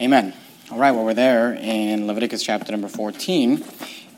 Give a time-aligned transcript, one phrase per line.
[0.00, 0.32] Amen.
[0.70, 3.64] All right, well, we're there in Leviticus chapter number 14,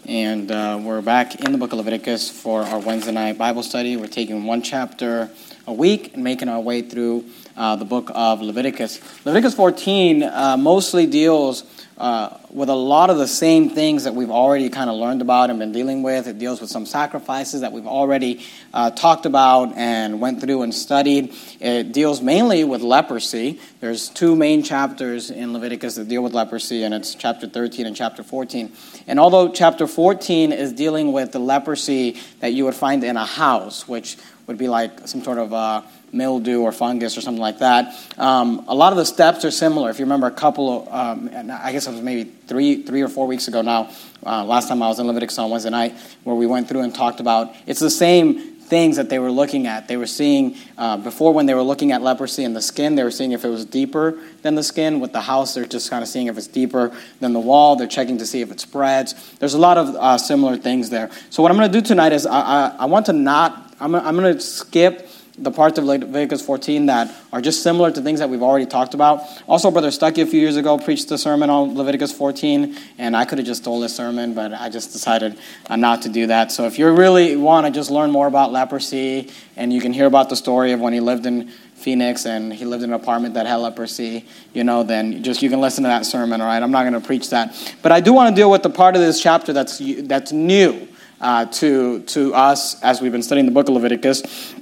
[0.05, 3.97] and uh, we're back in the book of Leviticus for our Wednesday night Bible study.
[3.97, 5.31] We're taking one chapter
[5.67, 7.25] a week and making our way through
[7.57, 9.01] uh, the book of Leviticus.
[9.25, 11.65] Leviticus 14 uh, mostly deals
[12.01, 15.51] uh, with a lot of the same things that we've already kind of learned about
[15.51, 16.27] and been dealing with.
[16.27, 18.43] It deals with some sacrifices that we've already
[18.73, 21.35] uh, talked about and went through and studied.
[21.61, 23.61] It deals mainly with leprosy.
[23.81, 27.95] There's two main chapters in Leviticus that deal with leprosy, and it's chapter 13 and
[27.95, 28.73] chapter 14.
[29.07, 33.27] And although chapter 14 is dealing with the leprosy that you would find in a
[33.27, 34.17] house, which
[34.51, 35.81] would be like some sort of uh,
[36.13, 37.95] mildew or fungus or something like that.
[38.19, 39.91] Um, a lot of the steps are similar.
[39.91, 43.09] If you remember a couple of, um, I guess it was maybe three, three or
[43.09, 43.91] four weeks ago now,
[44.27, 46.93] uh, last time I was in Leviticus on Wednesday night, where we went through and
[46.93, 49.89] talked about, it's the same things that they were looking at.
[49.89, 53.03] They were seeing, uh, before when they were looking at leprosy in the skin, they
[53.03, 55.01] were seeing if it was deeper than the skin.
[55.01, 57.77] With the house, they're just kind of seeing if it's deeper than the wall.
[57.77, 59.37] They're checking to see if it spreads.
[59.39, 61.11] There's a lot of uh, similar things there.
[61.31, 63.95] So, what I'm going to do tonight is I, I, I want to not, I'm,
[63.95, 68.19] I'm going to skip the parts of Leviticus 14 that are just similar to things
[68.19, 69.23] that we've already talked about.
[69.49, 73.25] Also, Brother Stuckey a few years ago preached a sermon on Leviticus 14, and I
[73.25, 76.53] could have just stole his sermon, but I just decided uh, not to do that.
[76.53, 80.07] So if you really want to just learn more about leprosy, and you can hear
[80.07, 83.33] about the story of when he lived in Phoenix and he lived in an apartment
[83.35, 86.63] that had leprosy, you know, then just you can listen to that sermon, all right?
[86.63, 87.75] I'm not going to preach that.
[87.81, 90.87] But I do want to deal with the part of this chapter that's, that's new.
[91.21, 94.55] Uh, to, to us as we've been studying the book of Leviticus.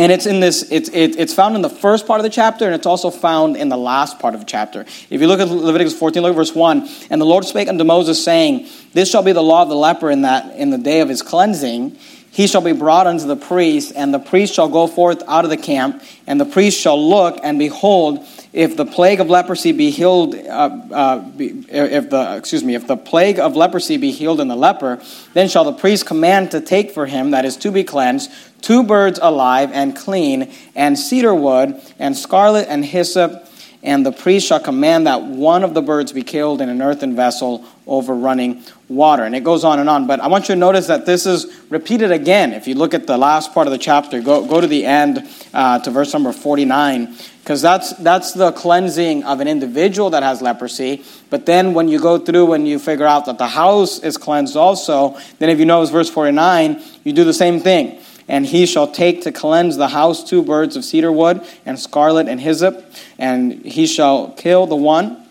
[0.00, 2.64] And it's in this, it's, it, it's found in the first part of the chapter,
[2.64, 4.80] and it's also found in the last part of the chapter.
[4.80, 6.88] If you look at Leviticus 14, look at verse 1.
[7.10, 10.10] And the Lord spake unto Moses, saying, This shall be the law of the leper
[10.10, 11.98] in that in the day of his cleansing.
[12.30, 15.50] He shall be brought unto the priest, and the priest shall go forth out of
[15.50, 19.90] the camp, and the priest shall look, and behold, if the plague of leprosy be
[19.90, 24.40] healed, uh, uh, be, if the excuse me, if the plague of leprosy be healed
[24.40, 25.00] in the leper,
[25.34, 28.82] then shall the priest command to take for him that is to be cleansed two
[28.82, 33.46] birds alive and clean, and cedar wood, and scarlet and hyssop.
[33.82, 37.16] And the priest shall command that one of the birds be killed in an earthen
[37.16, 39.24] vessel over running water.
[39.24, 40.06] And it goes on and on.
[40.06, 42.52] But I want you to notice that this is repeated again.
[42.52, 45.26] If you look at the last part of the chapter, go, go to the end
[45.54, 50.42] uh, to verse number 49, because that's, that's the cleansing of an individual that has
[50.42, 51.02] leprosy.
[51.30, 54.56] But then when you go through and you figure out that the house is cleansed
[54.56, 57.98] also, then if you notice verse 49, you do the same thing.
[58.30, 62.28] And he shall take to cleanse the house two birds of cedar wood, and scarlet
[62.28, 62.82] and hyssop,
[63.18, 65.26] and he shall kill the one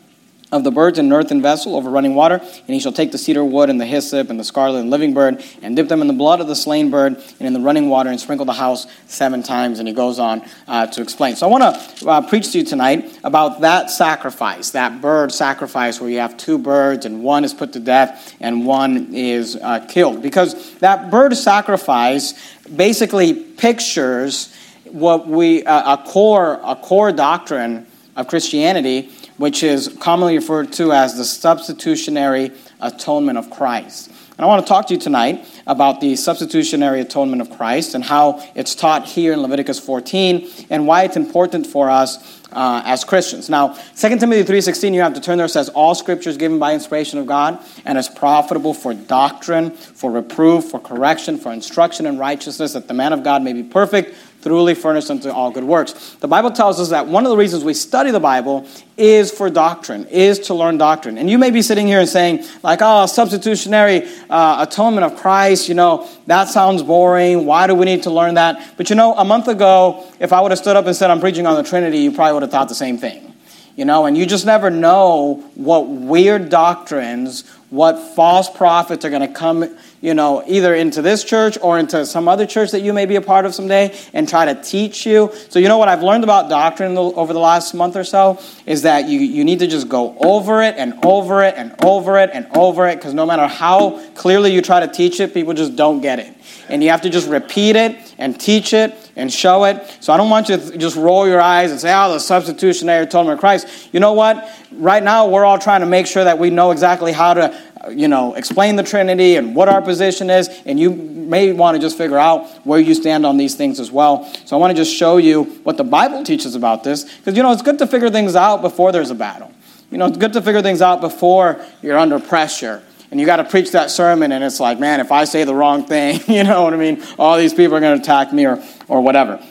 [0.51, 3.19] of the birds in an earthen vessel over running water, and he shall take the
[3.19, 6.07] cedar wood and the hyssop and the scarlet and living bird, and dip them in
[6.07, 8.87] the blood of the slain bird and in the running water, and sprinkle the house
[9.05, 9.77] seven times.
[9.77, 11.35] And he goes on uh, to explain.
[11.35, 11.63] So I want
[11.99, 16.35] to uh, preach to you tonight about that sacrifice, that bird sacrifice, where you have
[16.35, 21.11] two birds, and one is put to death and one is uh, killed, because that
[21.11, 22.33] bird sacrifice
[22.75, 24.53] basically pictures
[24.85, 27.85] what we uh, a core a core doctrine
[28.15, 34.08] of Christianity which is commonly referred to as the substitutionary atonement of Christ.
[34.39, 38.01] And I want to talk to you tonight about the substitutionary atonement of Christ and
[38.01, 43.03] how it's taught here in Leviticus 14 and why it's important for us uh, as
[43.03, 43.49] Christians.
[43.49, 46.73] Now, 2 Timothy 3.16, you have to turn there, says, All scripture is given by
[46.73, 52.17] inspiration of God and is profitable for doctrine, for reproof, for correction, for instruction in
[52.17, 56.15] righteousness, that the man of God may be perfect, thoroughly furnished unto all good works.
[56.15, 58.67] The Bible tells us that one of the reasons we study the Bible
[58.97, 61.17] is for doctrine, is to learn doctrine.
[61.17, 65.67] And you may be sitting here and saying, like, oh, substitutionary uh, atonement of Christ,
[65.69, 67.45] you know, that sounds boring.
[67.45, 68.77] Why do we need to learn that?
[68.77, 71.19] But you know, a month ago, if I would have stood up and said I'm
[71.19, 73.35] preaching on the Trinity, you probably would have thought the same thing.
[73.75, 79.21] You know, and you just never know what weird doctrines, what false prophets are going
[79.21, 82.93] to come you know, either into this church or into some other church that you
[82.93, 85.31] may be a part of someday and try to teach you.
[85.49, 88.83] So, you know what I've learned about doctrine over the last month or so is
[88.83, 92.29] that you, you need to just go over it and over it and over it
[92.33, 95.75] and over it because no matter how clearly you try to teach it, people just
[95.75, 96.33] don't get it.
[96.69, 99.97] And you have to just repeat it and teach it and show it.
[100.01, 103.03] So I don't want you to just roll your eyes and say, oh, the substitutionary
[103.03, 103.89] atonement of Christ.
[103.91, 104.49] You know what?
[104.71, 107.59] Right now, we're all trying to make sure that we know exactly how to
[107.89, 111.81] you know, explain the Trinity and what our position is, and you may want to
[111.81, 114.31] just figure out where you stand on these things as well.
[114.45, 117.43] So I want to just show you what the Bible teaches about this, because, you
[117.43, 119.51] know, it's good to figure things out before there's a battle.
[119.91, 122.83] You know, it's good to figure things out before you're under pressure.
[123.11, 125.55] And you got to preach that sermon, and it's like, man, if I say the
[125.55, 127.03] wrong thing, you know what I mean?
[127.17, 129.43] All these people are going to attack me or, or whatever.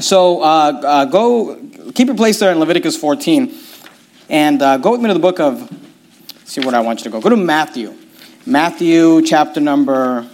[0.00, 0.44] So uh,
[0.84, 1.56] uh, go,
[1.94, 3.54] keep your place there in Leviticus 14.
[4.28, 5.70] And uh, go with me to the book of,
[6.50, 7.20] see what I want you to go.
[7.20, 7.94] Go to Matthew.
[8.44, 10.28] Matthew chapter number,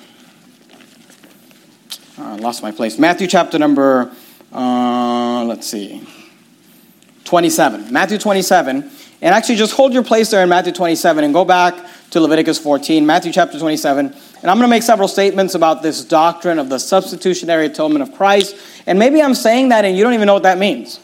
[2.18, 2.98] oh, I lost my place.
[2.98, 4.10] Matthew chapter number,
[4.50, 6.08] uh, let's see,
[7.24, 7.92] 27.
[7.92, 8.90] Matthew 27.
[9.20, 11.74] And actually, just hold your place there in Matthew 27 and go back
[12.10, 14.06] to Leviticus 14, Matthew chapter 27.
[14.06, 18.14] And I'm going to make several statements about this doctrine of the substitutionary atonement of
[18.14, 18.56] Christ.
[18.86, 20.98] And maybe I'm saying that and you don't even know what that means.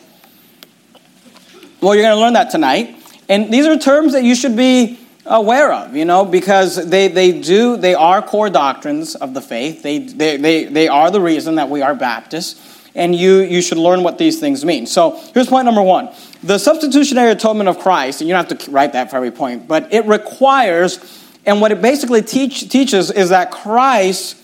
[1.83, 2.97] Well, you're going to learn that tonight.
[3.29, 7.41] And these are terms that you should be aware of, you know, because they, they
[7.41, 9.83] do, they are core doctrines of the faith.
[9.83, 12.69] They, they, they, they are the reason that we are Baptists.
[12.95, 14.87] And you, you should learn what these things mean.
[14.87, 16.11] So here's point number one
[16.43, 19.69] the substitutionary atonement of Christ, and you don't have to write that for every point,
[19.69, 20.99] but it requires,
[21.47, 24.37] and what it basically teach, teaches is that Christ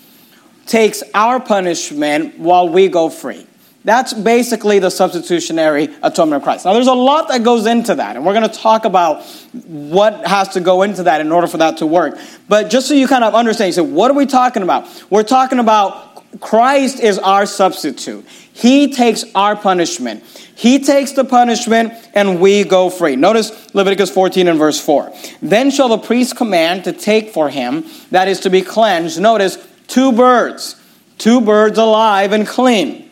[0.65, 3.48] takes our punishment while we go free.
[3.89, 6.67] That's basically the substitutionary atonement of Christ.
[6.67, 9.25] Now, there's a lot that goes into that, and we're going to talk about
[9.65, 12.19] what has to go into that in order for that to work.
[12.51, 15.07] But just so you kind of understand, you say, what are we talking about?
[15.09, 18.27] We're talking about Christ is our substitute.
[18.29, 20.23] He takes our punishment.
[20.55, 23.17] He takes the punishment and we go free.
[23.17, 25.15] Notice Leviticus 14 and verse 4.
[25.41, 29.19] Then shall the priest command to take for him, that is to be cleansed.
[29.19, 29.57] Notice
[29.87, 30.77] two birds,
[31.17, 33.08] two birds alive and clean.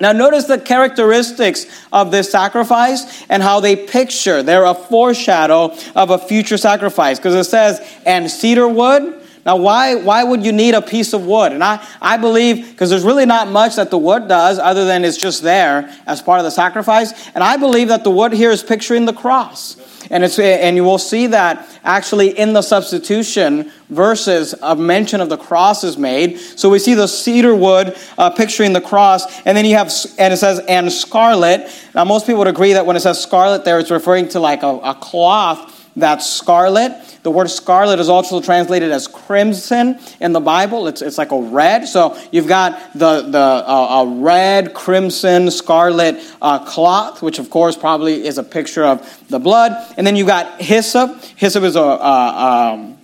[0.00, 4.42] Now, notice the characteristics of this sacrifice and how they picture.
[4.42, 9.96] They're a foreshadow of a future sacrifice because it says, and cedar wood now, why,
[9.96, 11.50] why would you need a piece of wood?
[11.50, 15.04] And I, I believe, because there's really not much that the wood does other than
[15.04, 17.12] it's just there as part of the sacrifice.
[17.34, 19.76] And I believe that the wood here is picturing the cross.
[20.10, 25.28] And, it's, and you will see that actually in the substitution verses, a mention of
[25.28, 26.38] the cross is made.
[26.38, 30.32] So we see the cedar wood uh, picturing the cross, and then you have, and
[30.32, 31.70] it says, and scarlet.
[31.94, 34.62] Now, most people would agree that when it says scarlet there, it's referring to like
[34.62, 36.92] a, a cloth that's scarlet.
[37.22, 40.86] The word scarlet is also translated as crimson in the Bible.
[40.86, 41.86] It's, it's like a red.
[41.86, 47.76] So you've got the, the uh, a red, crimson, scarlet uh, cloth, which of course
[47.76, 49.72] probably is a picture of the blood.
[49.96, 51.22] And then you've got hyssop.
[51.36, 52.98] Hyssop is a, uh, um,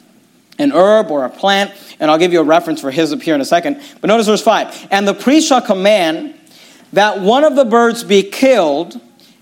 [0.59, 1.73] an herb or a plant.
[2.01, 3.83] And I'll give you a reference for hyssop here in a second.
[4.01, 4.89] But notice verse 5.
[4.91, 6.35] And the priest shall command
[6.95, 8.99] that one of the birds be killed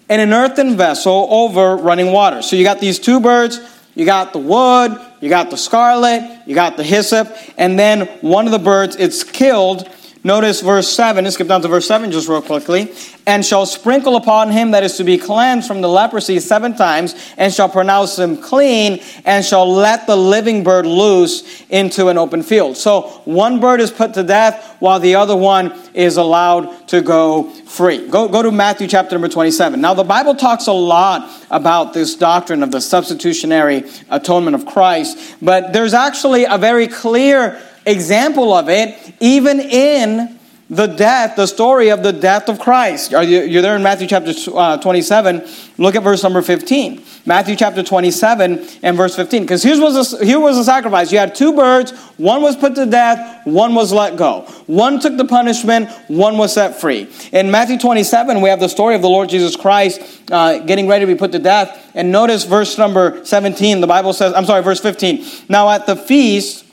[0.08, 2.42] in an earthen vessel over running water.
[2.42, 3.60] So you got these two birds
[3.96, 8.44] you got the wood, you got the scarlet, you got the hyssop, and then one
[8.44, 9.88] of the birds, it's killed.
[10.26, 12.92] Notice verse 7, let's skip down to verse 7 just real quickly.
[13.28, 17.14] And shall sprinkle upon him that is to be cleansed from the leprosy seven times,
[17.36, 22.42] and shall pronounce him clean, and shall let the living bird loose into an open
[22.42, 22.76] field.
[22.76, 27.44] So one bird is put to death, while the other one is allowed to go
[27.66, 28.08] free.
[28.08, 29.80] Go, go to Matthew chapter number 27.
[29.80, 35.36] Now, the Bible talks a lot about this doctrine of the substitutionary atonement of Christ,
[35.40, 40.36] but there's actually a very clear example of it even in
[40.68, 43.14] the death, the story of the death of Christ.
[43.14, 45.46] Are you, you're there in Matthew chapter uh, 27.
[45.78, 47.04] Look at verse number 15.
[47.24, 49.42] Matthew chapter 27 and verse 15.
[49.42, 51.12] Because here was, a, here was a sacrifice.
[51.12, 51.92] You had two birds.
[52.16, 53.46] One was put to death.
[53.46, 54.40] One was let go.
[54.66, 55.88] One took the punishment.
[56.08, 57.08] One was set free.
[57.30, 60.00] In Matthew 27, we have the story of the Lord Jesus Christ
[60.32, 61.92] uh, getting ready to be put to death.
[61.94, 63.80] And notice verse number 17.
[63.80, 65.24] The Bible says, I'm sorry, verse 15.
[65.48, 66.65] Now at the feast,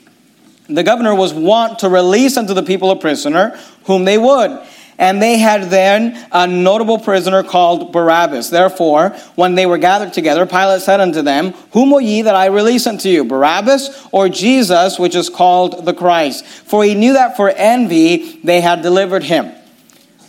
[0.68, 4.58] the governor was wont to release unto the people a prisoner whom they would.
[4.96, 8.50] And they had then a notable prisoner called Barabbas.
[8.50, 12.46] Therefore, when they were gathered together, Pilate said unto them, Whom will ye that I
[12.46, 16.46] release unto you, Barabbas or Jesus, which is called the Christ?
[16.46, 19.52] For he knew that for envy they had delivered him.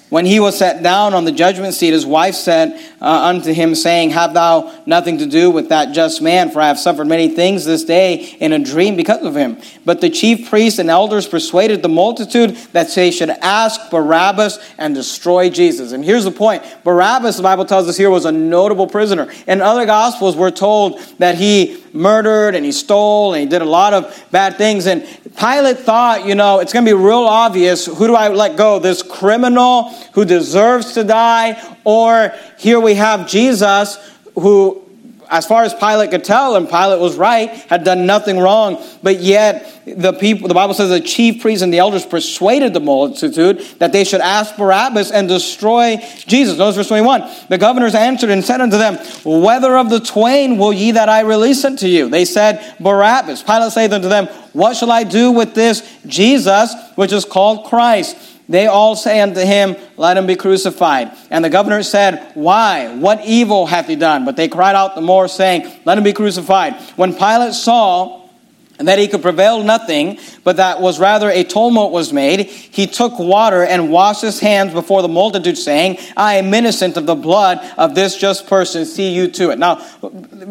[0.09, 3.73] When he was set down on the judgment seat, his wife said uh, unto him,
[3.73, 6.51] saying, Have thou nothing to do with that just man?
[6.51, 9.57] For I have suffered many things this day in a dream because of him.
[9.83, 14.93] But the chief priests and elders persuaded the multitude that they should ask Barabbas and
[14.93, 15.91] destroy Jesus.
[15.91, 19.31] And here's the point Barabbas, the Bible tells us here, was a notable prisoner.
[19.47, 23.65] In other gospels, we're told that he murdered and he stole and he did a
[23.65, 24.85] lot of bad things.
[24.85, 25.03] And
[25.37, 28.79] Pilate thought, you know, it's going to be real obvious who do I let go?
[28.79, 33.97] This criminal who deserves to die, or here we have Jesus
[34.35, 34.84] who
[35.29, 39.19] as far as Pilate could tell, and Pilate was right, had done nothing wrong, but
[39.19, 43.59] yet the people, the Bible says the chief priests and the elders persuaded the multitude
[43.79, 46.57] that they should ask Barabbas and destroy Jesus.
[46.57, 47.23] Notice verse 21.
[47.49, 51.21] The governors answered and said unto them, Whether of the twain will ye that I
[51.21, 52.09] release unto you?
[52.09, 53.43] They said, Barabbas.
[53.43, 58.34] Pilate saith unto them, What shall I do with this Jesus, which is called Christ?
[58.47, 61.11] They all say unto him, Let him be crucified.
[61.31, 62.95] And the governor said, Why?
[62.95, 64.25] What evil hath he done?
[64.25, 66.75] But they cried out the more, saying, Let him be crucified.
[66.95, 68.25] When Pilate saw
[68.77, 73.17] that he could prevail nothing, but that was rather a tumult was made, he took
[73.17, 77.59] water and washed his hands before the multitude, saying, I am innocent of the blood
[77.77, 78.85] of this just person.
[78.85, 79.59] See you to it.
[79.59, 79.85] Now,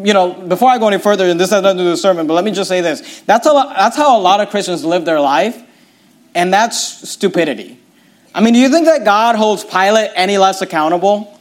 [0.03, 2.01] you know, before I go any further, and this has nothing to do with the
[2.01, 3.21] sermon, but let me just say this.
[3.21, 5.61] That's, a, that's how a lot of Christians live their life,
[6.33, 7.79] and that's stupidity.
[8.35, 11.39] I mean, do you think that God holds Pilate any less accountable?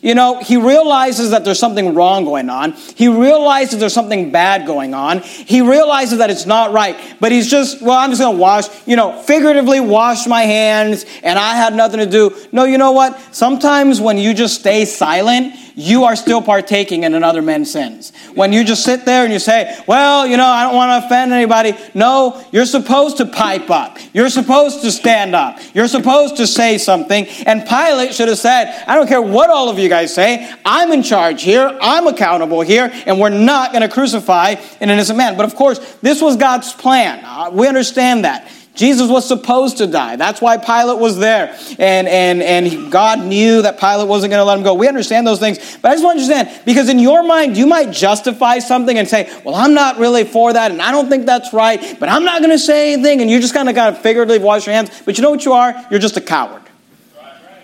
[0.00, 2.72] You know, he realizes that there's something wrong going on.
[2.72, 5.20] He realizes there's something bad going on.
[5.20, 6.96] He realizes that it's not right.
[7.20, 11.04] But he's just, well, I'm just going to wash, you know, figuratively wash my hands
[11.22, 12.34] and I had nothing to do.
[12.50, 13.20] No, you know what?
[13.32, 18.12] Sometimes when you just stay silent, you are still partaking in another man's sins.
[18.34, 21.06] When you just sit there and you say, well, you know, I don't want to
[21.06, 21.74] offend anybody.
[21.94, 23.98] No, you're supposed to pipe up.
[24.12, 25.58] You're supposed to stand up.
[25.74, 27.26] You're supposed to say something.
[27.46, 30.52] And Pilate should have said, I don't care what all of you guys say.
[30.64, 31.78] I'm in charge here.
[31.80, 32.90] I'm accountable here.
[33.06, 35.36] And we're not going to crucify an innocent man.
[35.36, 37.24] But of course, this was God's plan.
[37.24, 38.50] Uh, we understand that.
[38.74, 40.16] Jesus was supposed to die.
[40.16, 41.56] That's why Pilate was there.
[41.78, 44.74] And, and, and God knew that Pilate wasn't going to let him go.
[44.74, 45.58] We understand those things.
[45.82, 49.06] But I just want to understand, because in your mind, you might justify something and
[49.06, 52.24] say, well, I'm not really for that, and I don't think that's right, but I'm
[52.24, 53.20] not going to say anything.
[53.20, 55.02] And you just kind of got to figuratively wash your hands.
[55.04, 55.74] But you know what you are?
[55.90, 56.61] You're just a coward.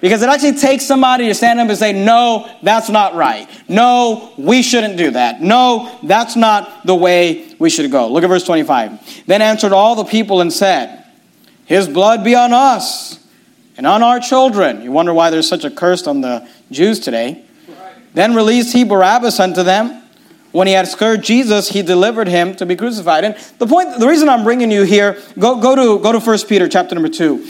[0.00, 3.48] Because it actually takes somebody to stand up and say, no, that's not right.
[3.68, 5.40] No, we shouldn't do that.
[5.40, 8.10] No, that's not the way we should go.
[8.10, 9.26] Look at verse 25.
[9.26, 11.04] Then answered all the people and said,
[11.66, 13.18] His blood be on us
[13.76, 14.82] and on our children.
[14.82, 17.44] You wonder why there's such a curse on the Jews today.
[18.14, 20.02] Then released he Barabbas unto them.
[20.50, 23.22] When he had scourged Jesus, he delivered him to be crucified.
[23.24, 26.38] And the point, the reason I'm bringing you here, go, go to go to 1
[26.48, 27.46] Peter chapter number 2.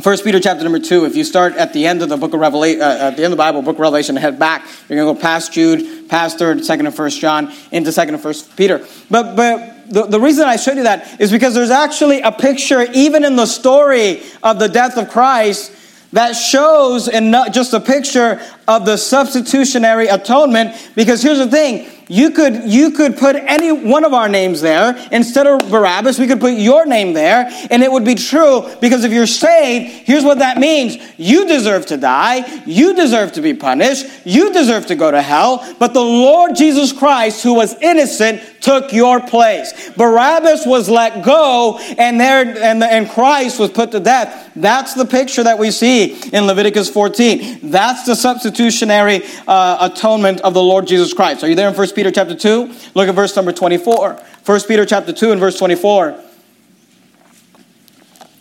[0.00, 1.04] First Peter chapter number two.
[1.04, 3.32] If you start at the end of the book of Revelation, uh, at the end
[3.32, 4.66] of the Bible, book of Revelation, and head back.
[4.88, 8.22] You're going to go past Jude, past Third, Second, and First John, into Second and
[8.22, 8.86] First Peter.
[9.10, 12.82] But but the, the reason I showed you that is because there's actually a picture,
[12.92, 15.72] even in the story of the death of Christ,
[16.12, 20.92] that shows and not just a picture of the substitutionary atonement.
[20.94, 24.96] Because here's the thing you could, you could put any one of our names there.
[25.12, 29.04] Instead of Barabbas, we could put your name there, and it would be true because
[29.04, 30.98] if you're saved, here's what that means.
[31.16, 32.62] You deserve to die.
[32.66, 34.06] You deserve to be punished.
[34.24, 35.64] You deserve to go to hell.
[35.78, 39.90] But the Lord Jesus Christ, who was innocent, took your place.
[39.90, 44.50] Barabbas was let go, and there and, and Christ was put to death.
[44.56, 47.70] That's the picture that we see in Leviticus 14.
[47.70, 51.44] That's the substitutionary uh, atonement of the Lord Jesus Christ.
[51.44, 52.72] Are you there in 1 Peter chapter 2?
[52.94, 54.14] Look at verse number 24.
[54.46, 56.12] 1 Peter chapter 2 and verse 24.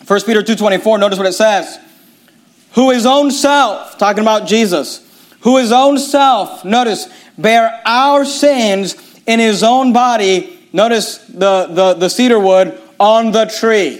[0.10, 1.78] 1 Peter 2.24, notice what it says.
[2.72, 5.06] Who his own self, talking about Jesus,
[5.42, 8.96] who his own self, notice, bear our sins
[9.28, 14.00] in his own body, notice the, the, the cedar wood, on the tree.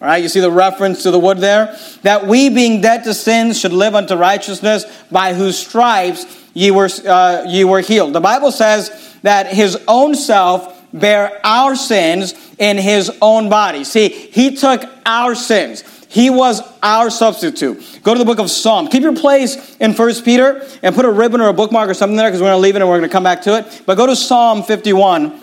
[0.00, 1.78] All right, you see the reference to the wood there?
[2.02, 6.24] That we, being dead to sins, should live unto righteousness, by whose stripes
[6.54, 8.14] ye were, uh, ye were healed.
[8.14, 13.84] The Bible says that his own self bare our sins in his own body.
[13.84, 15.82] See, he took our sins.
[16.08, 18.00] He was our substitute.
[18.04, 18.86] Go to the book of Psalm.
[18.86, 22.16] Keep your place in First Peter and put a ribbon or a bookmark or something
[22.16, 23.82] there because we're going to leave it and we're going to come back to it.
[23.84, 25.40] But go to Psalm 51.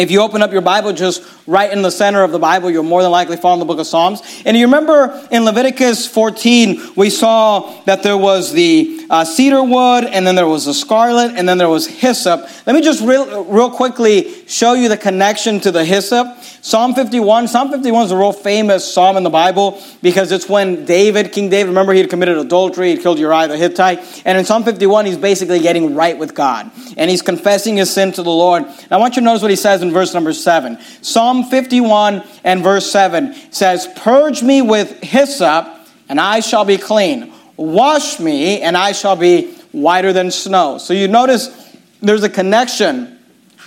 [0.00, 2.84] If you open up your Bible just right in the center of the Bible, you'll
[2.84, 4.22] more than likely find the book of Psalms.
[4.46, 10.04] And you remember in Leviticus 14, we saw that there was the uh, cedar wood,
[10.04, 12.48] and then there was the scarlet, and then there was hyssop.
[12.66, 16.28] Let me just real, real quickly show you the connection to the hyssop.
[16.62, 17.48] Psalm 51.
[17.48, 21.48] Psalm 51 is a real famous psalm in the Bible because it's when David, King
[21.48, 24.22] David, remember he had committed adultery, he killed Uriah the Hittite.
[24.24, 26.70] And in Psalm 51, he's basically getting right with God.
[26.96, 28.64] And he's confessing his sin to the Lord.
[28.64, 30.78] Now I want you to notice what he says in verse number 7.
[31.02, 35.66] Psalm 51 and verse 7 says, Purge me with hyssop,
[36.08, 37.32] and I shall be clean.
[37.56, 40.78] Wash me, and I shall be whiter than snow.
[40.78, 41.48] So you notice
[42.00, 43.18] there's a connection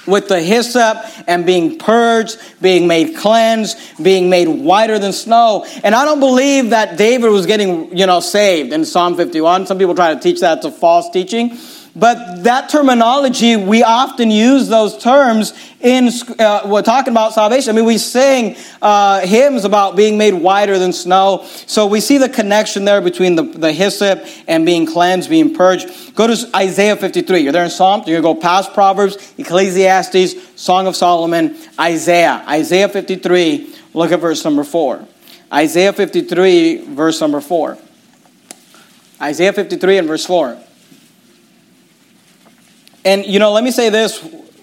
[0.06, 5.65] with the hyssop and being purged, being made cleansed, being made whiter than snow.
[5.84, 9.68] And I don't believe that David was getting, you know, saved in Psalm 51.
[9.68, 10.58] Some people try to teach that.
[10.58, 11.58] It's a false teaching.
[11.96, 16.10] But that terminology, we often use those terms in,
[16.40, 17.70] uh, we're talking about salvation.
[17.70, 21.46] I mean, we sing uh, hymns about being made whiter than snow.
[21.68, 26.16] So we see the connection there between the, the hyssop and being cleansed, being purged.
[26.16, 27.42] Go to Isaiah 53.
[27.42, 28.08] You're there in Psalms.
[28.08, 32.44] You're going to go past Proverbs, Ecclesiastes, Song of Solomon, Isaiah.
[32.48, 33.76] Isaiah 53.
[33.94, 35.08] Look at verse number 4.
[35.54, 37.78] Isaiah 53, verse number 4.
[39.22, 40.62] Isaiah 53 and verse 4.
[43.06, 44.20] And, you know, let me say this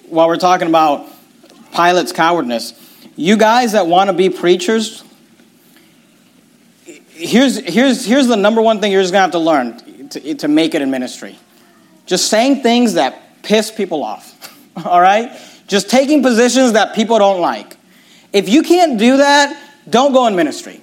[0.09, 1.07] while we're talking about
[1.73, 2.75] Pilate's cowardness.
[3.17, 5.05] You guys that want to be preachers,
[7.11, 10.35] here's, here's, here's the number one thing you're just going to have to learn to,
[10.37, 11.39] to make it in ministry.
[12.07, 15.39] Just saying things that piss people off, all right?
[15.67, 17.77] Just taking positions that people don't like.
[18.33, 19.57] If you can't do that,
[19.89, 20.81] don't go in ministry.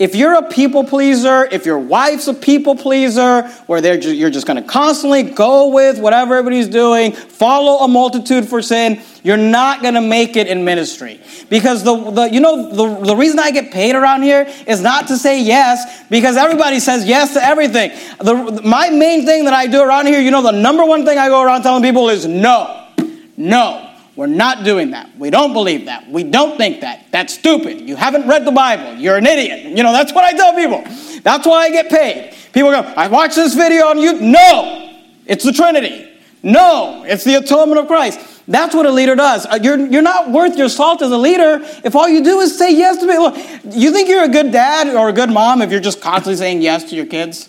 [0.00, 4.46] If you're a people pleaser, if your wife's a people pleaser, where just, you're just
[4.46, 9.82] going to constantly go with whatever everybody's doing, follow a multitude for sin, you're not
[9.82, 11.20] going to make it in ministry.
[11.50, 15.08] Because the, the you know the, the reason I get paid around here is not
[15.08, 17.90] to say yes, because everybody says yes to everything.
[18.20, 21.18] The, my main thing that I do around here, you know, the number one thing
[21.18, 22.88] I go around telling people is no,
[23.36, 23.89] no.
[24.16, 25.16] We're not doing that.
[25.16, 26.10] We don't believe that.
[26.10, 27.06] We don't think that.
[27.10, 27.88] That's stupid.
[27.88, 29.00] You haven't read the Bible.
[29.00, 29.76] You're an idiot.
[29.76, 30.82] You know, that's what I tell people.
[31.22, 32.34] That's why I get paid.
[32.52, 34.20] People go, I watched this video on YouTube.
[34.20, 36.08] No, it's the Trinity.
[36.42, 38.20] No, it's the atonement of Christ.
[38.48, 39.46] That's what a leader does.
[39.46, 42.58] Uh, you're, you're not worth your salt as a leader if all you do is
[42.58, 43.36] say yes to people.
[43.78, 46.60] You think you're a good dad or a good mom if you're just constantly saying
[46.62, 47.48] yes to your kids?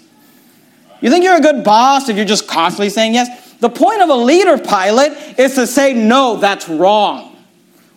[1.00, 3.51] You think you're a good boss if you're just constantly saying yes?
[3.62, 7.38] The point of a leader pilot is to say, no, that's wrong.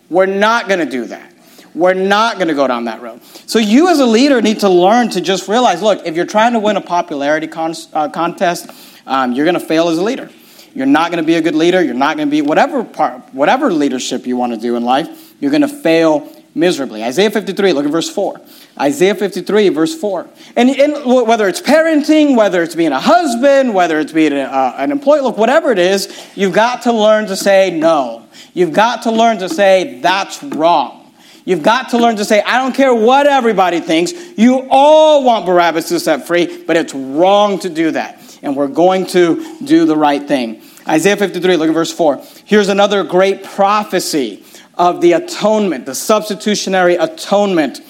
[0.09, 1.33] We're not going to do that.
[1.73, 3.21] We're not going to go down that road.
[3.47, 6.53] So, you as a leader need to learn to just realize look, if you're trying
[6.53, 8.69] to win a popularity con- uh, contest,
[9.05, 10.29] um, you're going to fail as a leader.
[10.73, 11.83] You're not going to be a good leader.
[11.83, 15.33] You're not going to be whatever part, whatever leadership you want to do in life.
[15.41, 17.03] You're going to fail miserably.
[17.03, 18.39] Isaiah 53, look at verse 4.
[18.79, 20.27] Isaiah 53, verse 4.
[20.55, 24.75] And, and whether it's parenting, whether it's being a husband, whether it's being a, uh,
[24.77, 28.25] an employee, look, whatever it is, you've got to learn to say no.
[28.53, 31.01] You've got to learn to say that's wrong.
[31.43, 34.13] You've got to learn to say, I don't care what everybody thinks.
[34.35, 38.21] You all want Barabbas to set free, but it's wrong to do that.
[38.41, 40.61] And we're going to do the right thing.
[40.87, 42.21] Isaiah 53, look at verse 4.
[42.45, 44.43] Here's another great prophecy
[44.77, 47.81] of the atonement, the substitutionary atonement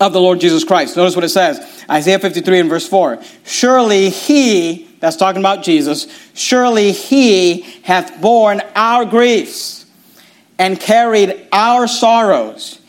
[0.00, 0.96] of the Lord Jesus Christ.
[0.96, 3.22] Notice what it says Isaiah 53 and verse 4.
[3.44, 9.86] Surely he, that's talking about Jesus, surely he hath borne our griefs
[10.58, 12.80] and carried our sorrows.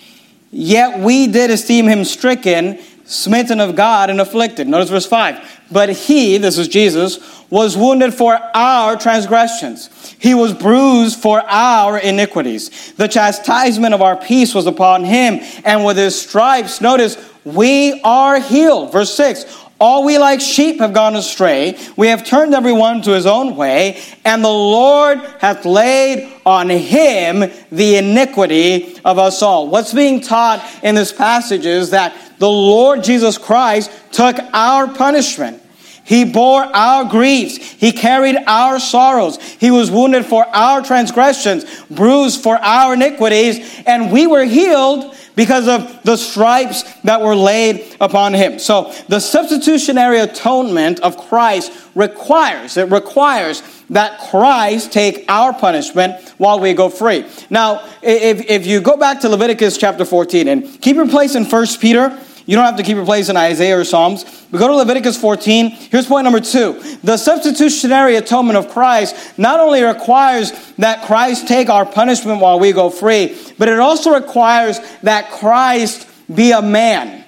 [0.52, 4.68] Yet we did esteem him stricken, smitten of God, and afflicted.
[4.68, 5.59] Notice verse 5.
[5.72, 9.90] But he, this is Jesus, was wounded for our transgressions.
[10.20, 12.94] He was bruised for our iniquities.
[12.94, 18.40] The chastisement of our peace was upon him, and with his stripes, notice, we are
[18.40, 18.92] healed.
[18.92, 19.46] Verse 6
[19.80, 21.78] All we like sheep have gone astray.
[21.96, 27.50] We have turned everyone to his own way, and the Lord hath laid on him
[27.72, 29.70] the iniquity of us all.
[29.70, 35.62] What's being taught in this passage is that the Lord Jesus Christ took our punishment.
[36.10, 37.58] He bore our griefs.
[37.58, 39.38] He carried our sorrows.
[39.60, 45.68] He was wounded for our transgressions, bruised for our iniquities, and we were healed because
[45.68, 48.58] of the stripes that were laid upon him.
[48.58, 56.60] So the substitutionary atonement of Christ requires, it requires that Christ take our punishment while
[56.60, 57.24] we go free.
[57.52, 61.46] Now, if, if you go back to Leviticus chapter 14 and keep your place in
[61.46, 64.26] 1 Peter, you don't have to keep your place in Isaiah or Psalms.
[64.52, 65.70] We go to Leviticus 14.
[65.70, 66.82] Here's point number two.
[67.04, 72.72] The substitutionary atonement of Christ not only requires that Christ take our punishment while we
[72.72, 77.24] go free, but it also requires that Christ be a man,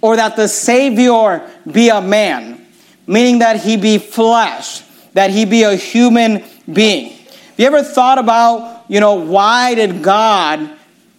[0.00, 2.66] or that the Savior be a man,
[3.06, 4.80] meaning that he be flesh,
[5.12, 7.10] that he be a human being.
[7.10, 10.68] Have you ever thought about, you know, why did God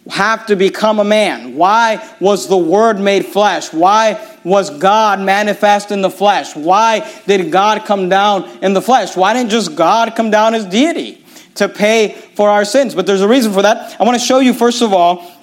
[0.09, 1.55] have to become a man?
[1.55, 3.73] Why was the Word made flesh?
[3.73, 6.55] Why was God manifest in the flesh?
[6.55, 9.17] Why did God come down in the flesh?
[9.17, 11.23] Why didn't just God come down as deity
[11.55, 12.93] to pay for our sins?
[12.93, 13.99] But there's a reason for that.
[13.99, 15.34] I want to show you, first of all,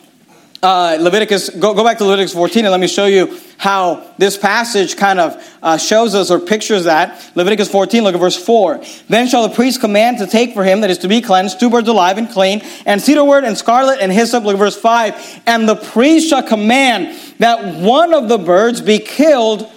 [0.63, 4.39] uh, Leviticus, go, go back to Leviticus 14 and let me show you how this
[4.39, 7.33] passage kind of uh, shows us or pictures that.
[7.35, 8.81] Leviticus 14, look at verse 4.
[9.09, 11.69] Then shall the priest command to take for him that is to be cleansed two
[11.69, 15.43] birds alive and clean, and cedarwood and scarlet and hyssop, look at verse 5.
[15.47, 19.69] And the priest shall command that one of the birds be killed,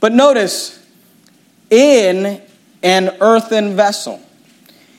[0.00, 0.78] but notice,
[1.70, 2.40] in
[2.82, 4.20] an earthen vessel.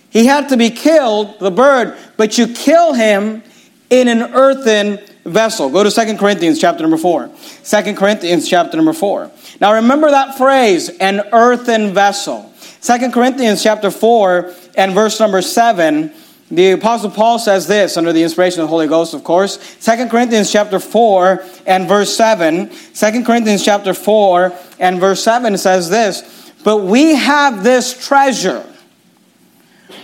[0.10, 3.44] He had to be killed, the bird, but you kill him
[3.90, 5.70] in an earthen vessel.
[5.70, 7.30] Go to 2 Corinthians chapter number 4.
[7.64, 9.32] 2 Corinthians chapter number 4.
[9.62, 12.52] Now remember that phrase, an earthen vessel.
[12.82, 16.14] 2 Corinthians chapter 4 and verse number 7
[16.52, 19.58] The Apostle Paul says this under the inspiration of the Holy Ghost, of course.
[19.86, 22.70] 2 Corinthians chapter 4 and verse 7.
[22.70, 28.66] 2 Corinthians chapter 4 and verse 7 says this But we have this treasure.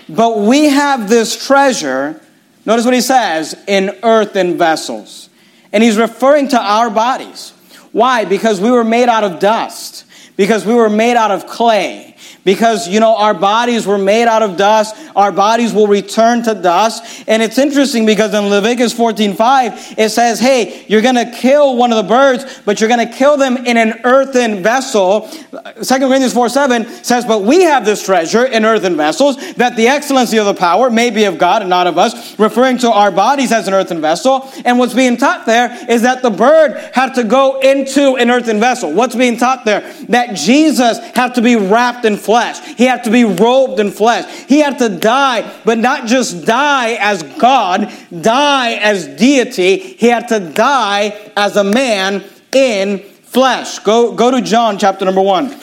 [0.07, 2.21] But we have this treasure,
[2.65, 5.29] notice what he says, in earthen vessels.
[5.71, 7.51] And he's referring to our bodies.
[7.91, 8.25] Why?
[8.25, 12.14] Because we were made out of dust, because we were made out of clay
[12.45, 14.95] because you know our bodies were made out of dust.
[15.15, 17.25] Our bodies will return to dust.
[17.27, 21.91] And it's interesting because in leviticus 14.5 it says hey you're going to kill one
[21.91, 25.27] of the birds but you're going to kill them in an earthen vessel.
[25.27, 25.51] 2
[25.83, 30.37] corinthians 4 7 says but we have this treasure in earthen vessels that the excellency
[30.37, 33.51] of the power may be of god and not of us referring to our bodies
[33.51, 34.49] as an earthen vessel.
[34.63, 38.59] And what's being taught there is that the bird had to go into an earthen
[38.59, 38.93] vessel.
[38.93, 39.81] What's being taught there?
[40.09, 42.34] That jesus had to be wrapped in flesh.
[42.77, 44.45] He had to be robed in flesh.
[44.47, 49.77] He had to die, but not just die as God, die as deity.
[49.77, 53.79] He had to die as a man in flesh.
[53.79, 55.55] Go, go to John chapter number one.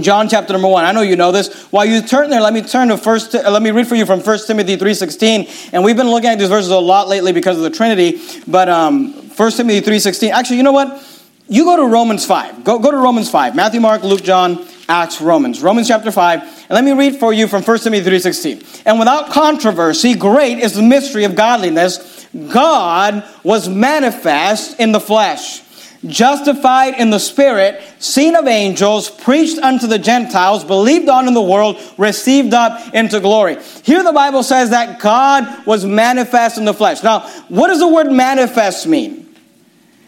[0.00, 0.84] John chapter number one.
[0.84, 1.64] I know you know this.
[1.70, 3.32] While you turn there, let me turn to first.
[3.32, 5.48] Let me read for you from 1 Timothy three sixteen.
[5.72, 8.20] And we've been looking at these verses a lot lately because of the Trinity.
[8.46, 10.32] But um, 1 Timothy three sixteen.
[10.32, 11.02] Actually, you know what?
[11.48, 12.62] You go to Romans five.
[12.64, 13.56] Go go to Romans five.
[13.56, 15.60] Matthew, Mark, Luke, John, Acts, Romans.
[15.60, 16.40] Romans chapter 5.
[16.40, 18.82] And let me read for you from 1 Timothy 3.16.
[18.86, 22.26] And without controversy, great is the mystery of godliness.
[22.50, 25.62] God was manifest in the flesh,
[26.06, 31.42] justified in the spirit, seen of angels, preached unto the Gentiles, believed on in the
[31.42, 33.58] world, received up into glory.
[33.82, 37.02] Here the Bible says that God was manifest in the flesh.
[37.02, 39.26] Now, what does the word manifest mean?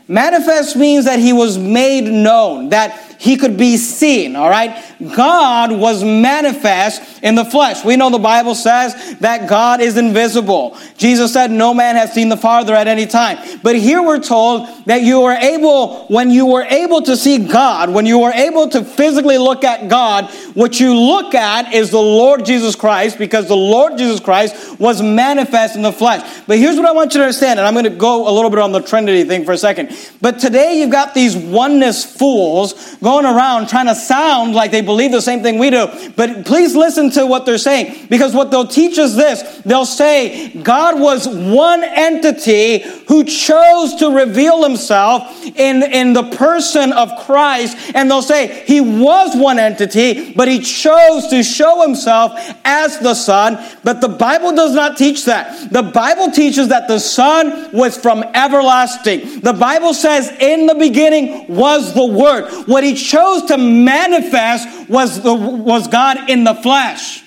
[0.09, 4.83] Manifest means that he was made known, that he could be seen, all right?
[5.15, 7.85] God was manifest in the flesh.
[7.85, 10.75] We know the Bible says that God is invisible.
[10.97, 13.61] Jesus said, No man has seen the Father at any time.
[13.63, 17.91] But here we're told that you were able, when you were able to see God,
[17.91, 21.99] when you were able to physically look at God, what you look at is the
[21.99, 26.43] Lord Jesus Christ, because the Lord Jesus Christ was manifest in the flesh.
[26.47, 28.49] But here's what I want you to understand, and I'm going to go a little
[28.49, 29.95] bit on the Trinity thing for a second.
[30.23, 35.11] But today you've got these oneness fools going around trying to sound like they believe
[35.11, 35.89] the same thing we do.
[36.15, 40.51] But please listen to what they're saying because what they'll teach is this they'll say
[40.63, 47.77] God was one entity who chose to reveal himself in, in the person of Christ.
[47.95, 52.33] And they'll say he was one entity, but he chose to show himself
[52.65, 53.59] as the Son.
[53.83, 55.73] But the Bible does not teach that.
[55.73, 59.41] The Bible teaches that the Son was from everlasting.
[59.41, 62.49] The Bible says, in the beginning was the Word.
[62.69, 67.23] What he chose to manifest was, the, was God in the flesh.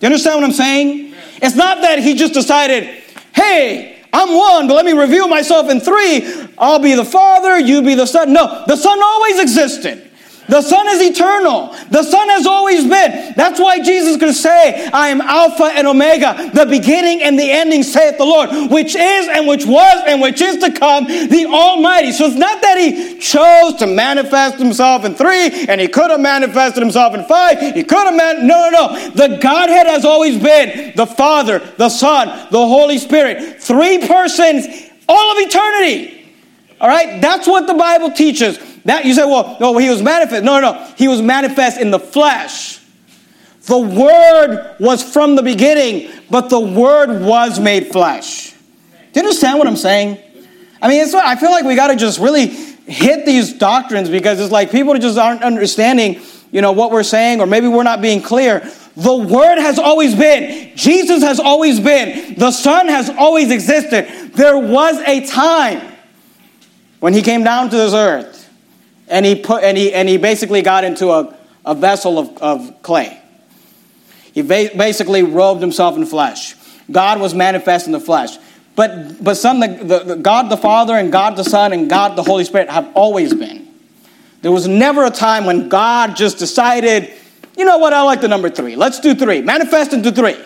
[0.00, 1.14] You understand what I'm saying?
[1.42, 2.84] It's not that he just decided,
[3.34, 6.48] hey, I'm one, but let me reveal myself in three.
[6.58, 8.32] I'll be the Father, you be the Son.
[8.32, 10.09] No, the Son always existed.
[10.50, 11.74] The Son is eternal.
[11.90, 13.34] The Son has always been.
[13.36, 17.84] That's why Jesus could say, I am Alpha and Omega, the beginning and the ending,
[17.84, 22.10] saith the Lord, which is and which was and which is to come, the Almighty.
[22.10, 26.20] So it's not that He chose to manifest Himself in three and He could have
[26.20, 27.60] manifested Himself in five.
[27.60, 28.46] He could have man.
[28.46, 29.10] No, no, no.
[29.10, 33.62] The Godhead has always been the Father, the Son, the Holy Spirit.
[33.62, 34.66] Three persons,
[35.08, 36.34] all of eternity.
[36.80, 37.20] All right?
[37.20, 38.58] That's what the Bible teaches.
[38.84, 40.42] That you say, well, no, he was manifest.
[40.44, 40.92] No, no, no.
[40.96, 42.80] He was manifest in the flesh.
[43.66, 48.52] The Word was from the beginning, but the Word was made flesh.
[49.12, 50.18] Do you understand what I'm saying?
[50.80, 54.40] I mean, it's, I feel like we got to just really hit these doctrines because
[54.40, 58.00] it's like people just aren't understanding, you know, what we're saying, or maybe we're not
[58.00, 58.60] being clear.
[58.96, 60.74] The Word has always been.
[60.74, 62.34] Jesus has always been.
[62.36, 64.32] The Son has always existed.
[64.34, 65.96] There was a time
[67.00, 68.39] when He came down to this earth
[69.10, 72.82] and he put and he and he basically got into a, a vessel of, of
[72.82, 73.20] clay.
[74.32, 76.54] He ba- basically robed himself in flesh.
[76.90, 78.38] God was manifest in the flesh.
[78.76, 82.16] But but some the, the, the God the Father and God the Son and God
[82.16, 83.68] the Holy Spirit have always been.
[84.42, 87.12] There was never a time when God just decided,
[87.58, 88.74] you know what, I like the number three.
[88.74, 89.42] Let's do three.
[89.42, 90.36] Manifest into three.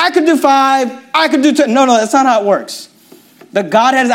[0.00, 1.04] I could do five.
[1.12, 1.74] I could do ten.
[1.74, 2.88] No, no, that's not how it works.
[3.52, 4.06] The Godhead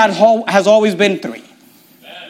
[0.48, 1.44] has always been three.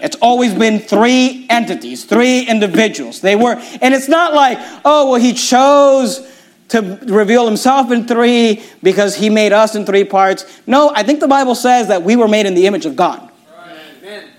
[0.01, 3.21] It's always been three entities, three individuals.
[3.21, 6.27] They were, and it's not like, oh, well, he chose
[6.69, 10.45] to reveal himself in three because he made us in three parts.
[10.67, 13.29] No, I think the Bible says that we were made in the image of God.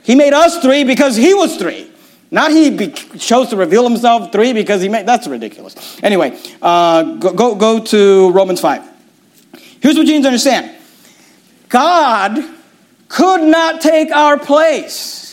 [0.02, 1.90] He made us three because he was three.
[2.30, 5.98] Not he be- chose to reveal himself three because he made, that's ridiculous.
[6.02, 8.88] Anyway, uh, go, go, go to Romans 5.
[9.80, 10.76] Here's what you need to understand
[11.68, 12.38] God
[13.08, 15.29] could not take our place.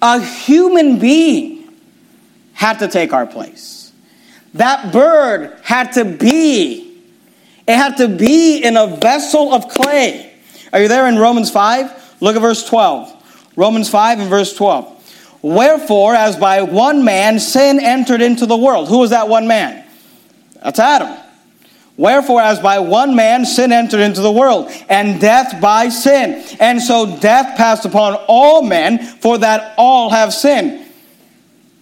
[0.00, 1.72] A human being
[2.52, 3.92] had to take our place.
[4.54, 7.00] That bird had to be,
[7.66, 10.34] it had to be in a vessel of clay.
[10.72, 12.16] Are you there in Romans 5?
[12.20, 13.52] Look at verse 12.
[13.56, 14.94] Romans 5 and verse 12.
[15.42, 18.88] Wherefore, as by one man sin entered into the world.
[18.88, 19.84] Who was that one man?
[20.62, 21.16] That's Adam.
[21.98, 26.44] Wherefore, as by one man sin entered into the world, and death by sin.
[26.60, 30.86] And so death passed upon all men, for that all have sinned.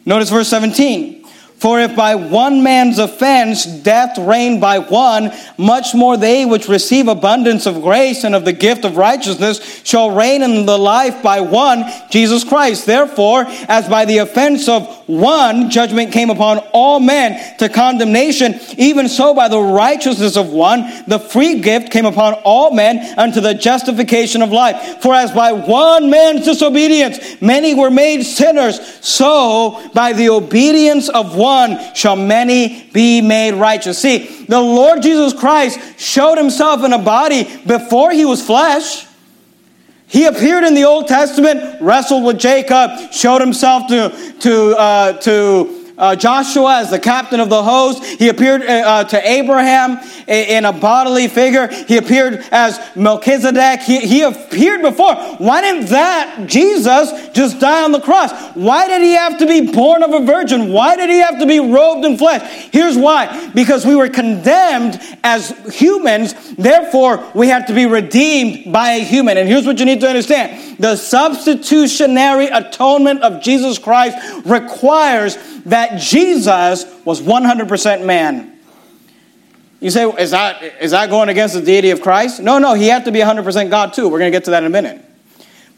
[0.07, 1.26] Notice verse 17.
[1.59, 7.09] For if by one man's offense death reigned by one, much more they which receive
[7.09, 11.41] abundance of grace and of the gift of righteousness shall reign in the life by
[11.41, 12.85] one, Jesus Christ.
[12.85, 19.09] Therefore, as by the offense of one judgment came upon all men to condemnation, even
[19.09, 23.55] so by the righteousness of one the free gift came upon all men unto the
[23.55, 25.01] justification of life.
[25.01, 31.35] For as by one man's disobedience many were made sinners, so by the obedience of
[31.35, 33.99] one one shall many be made righteous.
[33.99, 39.07] See, the Lord Jesus Christ showed himself in a body before he was flesh.
[40.09, 45.76] He appeared in the Old Testament, wrestled with Jacob, showed himself to, to, uh, to
[45.99, 48.05] uh, Joshua as the captain of the host.
[48.05, 51.69] He appeared uh, uh to Abraham in a bodily figure.
[51.69, 53.81] He appeared as Melchizedek.
[53.81, 55.15] He, he appeared before.
[55.15, 58.33] Why didn't that Jesus just die on the cross?
[58.55, 60.73] Why did he have to be born of a virgin?
[60.73, 62.69] Why did he have to be robed in flesh?
[62.73, 63.51] Here's why.
[63.55, 66.35] Because we were condemned as humans.
[66.57, 69.37] Therefore, we had to be redeemed by a human.
[69.37, 70.79] And here's what you need to understand.
[70.79, 78.59] The substitutionary atonement of Jesus Christ requires that Jesus was 100% man.
[79.81, 82.41] You say, is that, is that going against the deity of Christ?
[82.41, 84.09] No, no, he had to be 100% God too.
[84.09, 85.05] We're going to get to that in a minute.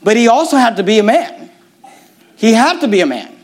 [0.03, 1.51] But he also had to be a man.
[2.37, 3.37] He had to be a man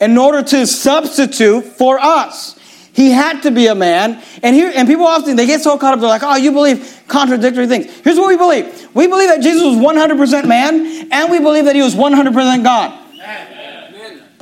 [0.00, 2.58] in order to substitute for us.
[2.92, 4.22] He had to be a man.
[4.42, 7.02] And here, and people often they get so caught up, they're like, oh, you believe
[7.08, 7.86] contradictory things.
[8.00, 8.88] Here's what we believe.
[8.94, 13.00] We believe that Jesus was 100% man, and we believe that he was 100% God.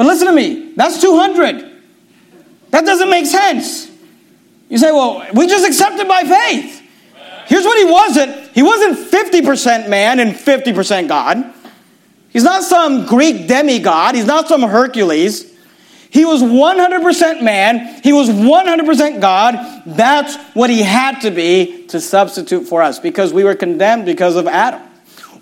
[0.02, 1.80] But listen to me, that's 200.
[2.70, 3.88] That doesn't make sense.
[4.68, 6.82] You say, well, we just accepted by faith.
[7.46, 11.54] Here's what he wasn't he wasn't 50% man and 50% God.
[12.30, 15.56] He's not some Greek demigod, he's not some Hercules.
[16.10, 19.82] He was 100% man, he was 100% God.
[19.86, 24.34] That's what he had to be to substitute for us because we were condemned because
[24.34, 24.82] of Adam.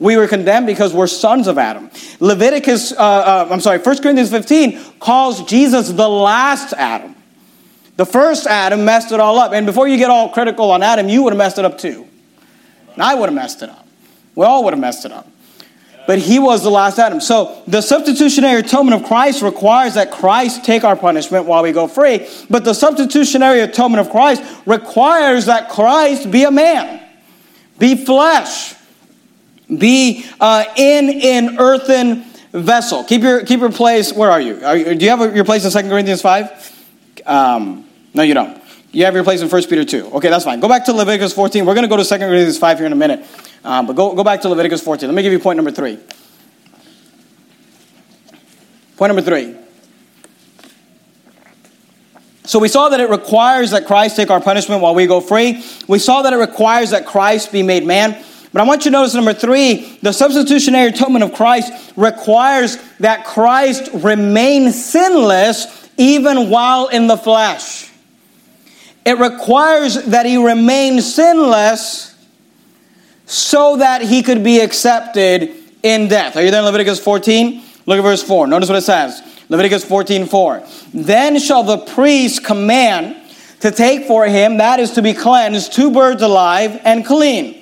[0.01, 1.91] We were condemned because we're sons of Adam.
[2.19, 7.15] Leviticus, uh, uh, I'm sorry, 1 Corinthians 15 calls Jesus the last Adam.
[7.97, 9.53] The first Adam messed it all up.
[9.53, 12.09] And before you get all critical on Adam, you would have messed it up too.
[12.95, 13.87] And I would have messed it up.
[14.35, 15.31] We all would have messed it up.
[16.07, 17.21] But he was the last Adam.
[17.21, 21.87] So the substitutionary atonement of Christ requires that Christ take our punishment while we go
[21.87, 22.27] free.
[22.49, 27.07] But the substitutionary atonement of Christ requires that Christ be a man,
[27.79, 28.75] be flesh,
[29.79, 33.05] be uh, in an earthen vessel.
[33.05, 34.13] Keep your, keep your place.
[34.13, 34.65] Where are you?
[34.65, 37.23] Are you do you have your place in 2 Corinthians 5?
[37.27, 38.61] Um, no, you don't.
[38.93, 40.15] You have your place in 1 Peter 2.
[40.15, 40.59] Okay, that's fine.
[40.59, 41.65] Go back to Leviticus 14.
[41.65, 43.25] We're going to go to 2 Corinthians 5 here in a minute.
[43.63, 45.09] Um, but go, go back to Leviticus 14.
[45.09, 45.99] Let me give you point number three.
[48.97, 49.57] Point number three.
[52.45, 55.65] So we saw that it requires that Christ take our punishment while we go free.
[55.87, 58.25] We saw that it requires that Christ be made man.
[58.53, 63.25] But I want you to notice number three the substitutionary atonement of Christ requires that
[63.25, 67.91] Christ remain sinless even while in the flesh.
[69.05, 72.15] It requires that he remain sinless
[73.27, 76.37] so that he could be accepted in death.
[76.37, 77.63] Are you there in Leviticus 14?
[77.87, 78.47] Look at verse 4.
[78.49, 79.23] Notice what it says.
[79.49, 80.63] Leviticus 14, 4.
[80.93, 83.17] Then shall the priest command
[83.61, 87.60] to take for him, that is to be cleansed, two birds alive and clean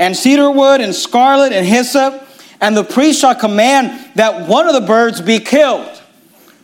[0.00, 2.26] and cedar wood and scarlet and hyssop,
[2.58, 6.00] and the priest shall command that one of the birds be killed.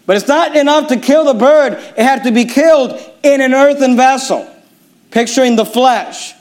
[0.07, 3.53] But it's not enough to kill the bird, it had to be killed in an
[3.53, 4.51] earthen vessel,
[5.11, 6.33] picturing the flesh,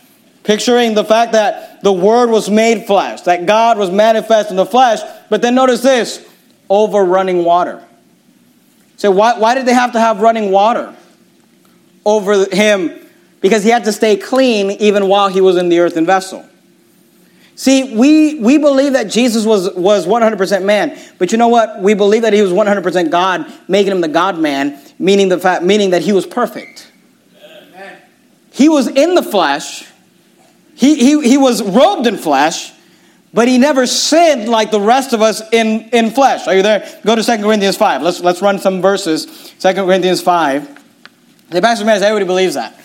[0.44, 4.66] picturing the fact that the Word was made flesh, that God was manifest in the
[4.66, 5.02] flesh.
[5.30, 6.26] But then notice this
[6.70, 7.84] over running water.
[8.96, 10.96] So, why, why did they have to have running water
[12.06, 13.06] over him?
[13.42, 16.48] Because he had to stay clean even while he was in the earthen vessel.
[17.56, 21.82] See, we, we believe that Jesus was, was 100% man, but you know what?
[21.82, 25.63] We believe that he was 100% God, making him the God man, meaning, the fact,
[25.63, 26.91] meaning that he was perfect.
[27.41, 27.98] Amen.
[28.52, 29.88] He was in the flesh,
[30.76, 32.74] He, he, he was robed in flesh,
[33.34, 36.48] but he never sinned like the rest of us in, in flesh.
[36.48, 37.00] Are you there?
[37.06, 38.02] Go to 2 Corinthians 5.
[38.02, 39.54] Let's, let's run some verses.
[39.60, 40.84] 2 Corinthians 5.
[41.52, 42.78] The Pastor Man, everybody believes that.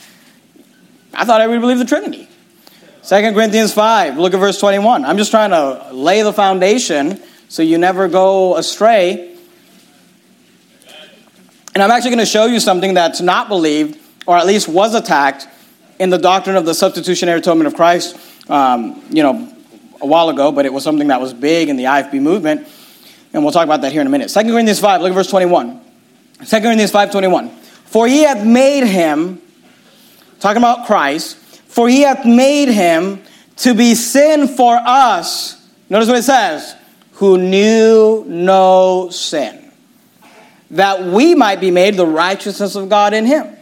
[1.12, 2.28] I thought everybody believed the Trinity.
[3.02, 5.04] 2 Corinthians 5, look at verse 21.
[5.06, 9.36] I'm just trying to lay the foundation so you never go astray.
[11.74, 14.94] And I'm actually going to show you something that's not believed, or at least was
[14.94, 15.48] attacked,
[15.98, 18.18] in the doctrine of the substitutionary atonement of Christ,
[18.50, 19.52] um, you know,
[20.00, 22.68] a while ago, but it was something that was big in the IFB movement.
[23.32, 24.28] And we'll talk about that here in a minute.
[24.28, 25.80] 2 Corinthians 5, look at verse 21.
[26.38, 27.50] 2 Corinthians 5, 21.
[27.50, 29.40] For he hath made him,
[30.38, 31.36] talking about Christ,
[31.70, 33.22] for he hath made him
[33.56, 35.56] to be sin for us.
[35.88, 36.74] Notice what it says
[37.14, 39.70] who knew no sin,
[40.70, 43.56] that we might be made the righteousness of God in him.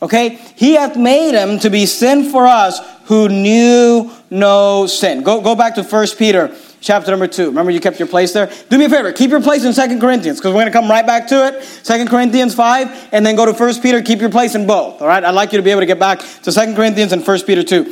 [0.00, 0.36] Okay?
[0.56, 5.22] He hath made him to be sin for us who knew no sin.
[5.22, 7.46] Go, go back to 1 Peter chapter number 2.
[7.46, 8.50] Remember you kept your place there?
[8.68, 10.90] Do me a favor, keep your place in 2 Corinthians because we're going to come
[10.90, 11.62] right back to it.
[11.84, 15.00] 2 Corinthians 5 and then go to 1 Peter, keep your place in both.
[15.00, 15.24] All right?
[15.24, 17.62] I'd like you to be able to get back to 2 Corinthians and 1 Peter
[17.62, 17.84] 2.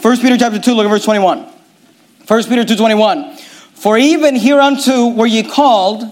[0.00, 1.46] 1 Peter chapter 2, look at verse 21.
[2.30, 3.36] 1 Peter 2:21.
[3.74, 6.04] For even hereunto were ye called,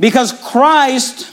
[0.00, 1.30] because Christ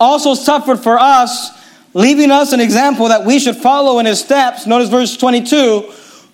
[0.00, 1.50] also suffered for us,
[1.92, 4.66] leaving us an example that we should follow in his steps.
[4.66, 5.92] Notice verse 22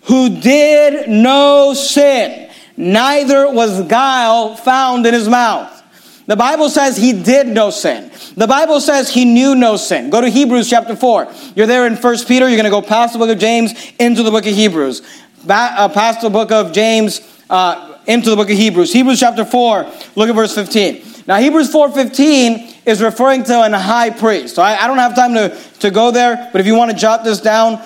[0.09, 5.75] who did no sin, neither was guile found in his mouth.
[6.27, 8.11] The Bible says he did no sin.
[8.37, 10.11] The Bible says he knew no sin.
[10.11, 11.33] Go to Hebrews chapter 4.
[11.57, 12.47] You're there in 1 Peter.
[12.49, 15.03] You're going to go past the book of James into the book of Hebrews.
[15.49, 18.93] uh, past the book of James uh, into the book of Hebrews.
[18.93, 19.91] Hebrews chapter 4.
[20.17, 21.25] Look at verse 15.
[21.27, 24.55] Now, Hebrews 4.15 is referring to an high priest.
[24.55, 26.97] So I, I don't have time to, to go there, but if you want to
[26.97, 27.83] jot this down,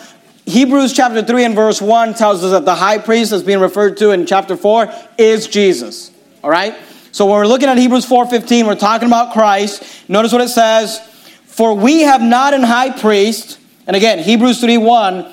[0.47, 3.97] Hebrews chapter 3 and verse 1 tells us that the high priest that's being referred
[3.99, 6.11] to in chapter 4 is Jesus.
[6.43, 6.75] All right?
[7.13, 9.83] So when we're looking at Hebrews 4:15, we're talking about Christ.
[10.09, 10.99] Notice what it says,
[11.47, 15.27] "For we have not an high priest." And again, Hebrews 3:1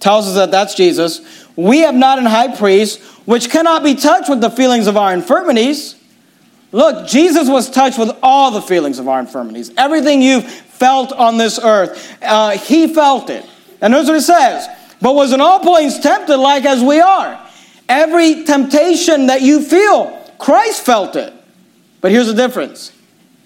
[0.00, 1.20] tells us that that's Jesus.
[1.54, 5.12] "We have not an high priest which cannot be touched with the feelings of our
[5.12, 5.94] infirmities."
[6.72, 9.70] Look, Jesus was touched with all the feelings of our infirmities.
[9.76, 13.44] Everything you've felt on this earth, uh, he felt it.
[13.80, 14.68] And notice what it says.
[15.00, 17.40] But was in all points tempted like as we are.
[17.88, 21.32] Every temptation that you feel, Christ felt it.
[22.00, 22.92] But here's the difference.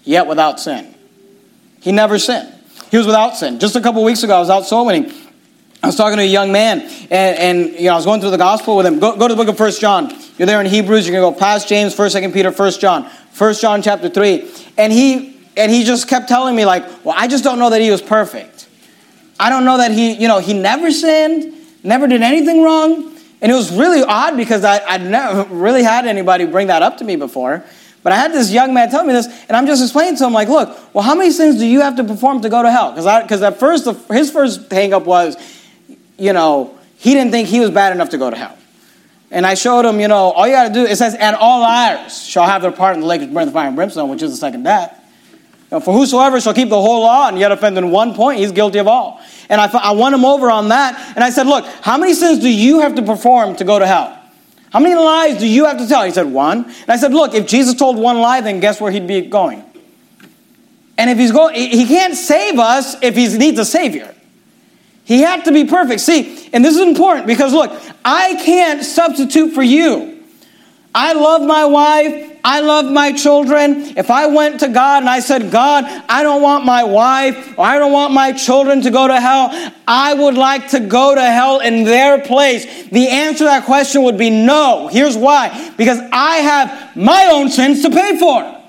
[0.03, 0.93] Yet without sin.
[1.81, 2.53] He never sinned.
[2.89, 3.59] He was without sin.
[3.59, 5.11] Just a couple weeks ago, I was out soul winning.
[5.83, 8.29] I was talking to a young man, and, and you know, I was going through
[8.29, 8.99] the gospel with him.
[8.99, 10.15] Go, go to the book of First John.
[10.37, 11.07] You're there in Hebrews.
[11.07, 13.09] You're going to go past James, 1st, 2nd Peter, First John.
[13.31, 14.47] First John chapter 3.
[14.77, 17.81] And he, and he just kept telling me, like, well, I just don't know that
[17.81, 18.67] he was perfect.
[19.41, 21.51] I don't know that he, you know, he never sinned,
[21.83, 23.11] never did anything wrong.
[23.41, 26.97] And it was really odd because I, I'd never really had anybody bring that up
[26.97, 27.63] to me before.
[28.03, 30.33] But I had this young man tell me this, and I'm just explaining to him,
[30.33, 32.91] like, look, well, how many sins do you have to perform to go to hell?
[32.91, 35.35] Because at first, the, his first hang up was,
[36.19, 38.55] you know, he didn't think he was bad enough to go to hell.
[39.31, 41.61] And I showed him, you know, all you got to do, it says, and all
[41.61, 44.29] liars shall have their part in the lake of burning fire and brimstone, which is
[44.29, 45.00] the second death.
[45.79, 48.79] For whosoever shall keep the whole law and yet offend in one point, he's guilty
[48.79, 49.21] of all.
[49.47, 51.13] And I, I won him over on that.
[51.15, 53.87] And I said, Look, how many sins do you have to perform to go to
[53.87, 54.17] hell?
[54.73, 56.03] How many lies do you have to tell?
[56.03, 56.65] He said, One.
[56.65, 59.63] And I said, Look, if Jesus told one lie, then guess where he'd be going?
[60.97, 64.13] And if he's going, he can't save us if he needs a savior.
[65.05, 66.01] He had to be perfect.
[66.01, 67.71] See, and this is important because look,
[68.03, 70.10] I can't substitute for you.
[70.93, 72.39] I love my wife.
[72.43, 73.97] I love my children.
[73.97, 77.65] If I went to God and I said, God, I don't want my wife or
[77.65, 79.49] I don't want my children to go to hell,
[79.87, 82.89] I would like to go to hell in their place.
[82.89, 84.87] The answer to that question would be no.
[84.87, 88.60] Here's why because I have my own sins to pay for.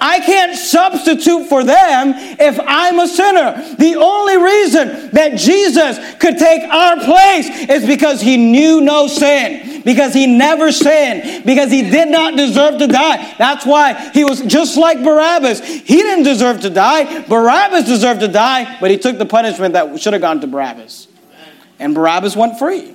[0.00, 3.74] I can't substitute for them if I'm a sinner.
[3.78, 9.82] The only reason that Jesus could take our place is because he knew no sin,
[9.82, 13.34] because he never sinned, because he did not deserve to die.
[13.38, 15.60] That's why he was just like Barabbas.
[15.60, 17.22] He didn't deserve to die.
[17.22, 21.08] Barabbas deserved to die, but he took the punishment that should have gone to Barabbas.
[21.78, 22.94] And Barabbas went free.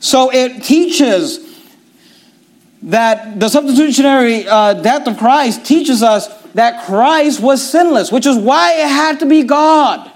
[0.00, 1.52] So it teaches
[2.82, 8.36] that the substitutionary uh, death of Christ teaches us that Christ was sinless, which is
[8.36, 10.10] why it had to be God.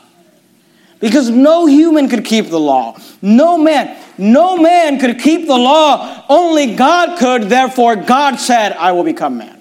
[1.00, 2.98] Because no human could keep the law.
[3.22, 3.96] No man.
[4.16, 6.24] No man could keep the law.
[6.28, 7.44] Only God could.
[7.44, 9.58] Therefore, God said, I will become man.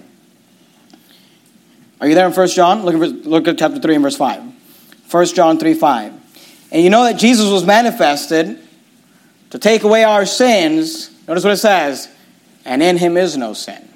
[2.00, 2.84] Are you there in 1 John?
[2.84, 4.44] Look at, look at chapter 3 and verse 5.
[5.10, 6.14] 1 John 3 5.
[6.72, 8.60] And you know that Jesus was manifested
[9.52, 11.12] to take away our sins.
[11.28, 12.10] Notice what it says,
[12.66, 13.88] and in him is no sin.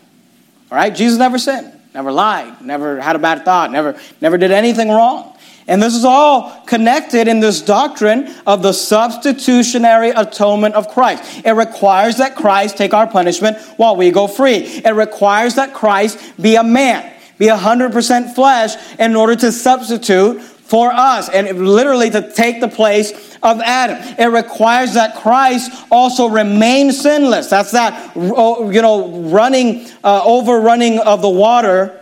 [0.72, 0.94] All right?
[0.94, 5.36] Jesus never sinned, never lied, never had a bad thought, never, never did anything wrong.
[5.68, 11.46] And this is all connected in this doctrine of the substitutionary atonement of Christ.
[11.46, 14.58] It requires that Christ take our punishment while we go free.
[14.58, 20.90] It requires that Christ be a man, be 100% flesh in order to substitute for
[20.90, 23.12] us and literally to take the place
[23.44, 23.98] of Adam.
[24.18, 27.50] It requires that Christ also remain sinless.
[27.50, 32.00] That's that, oh, you know, running, uh, overrunning of the water,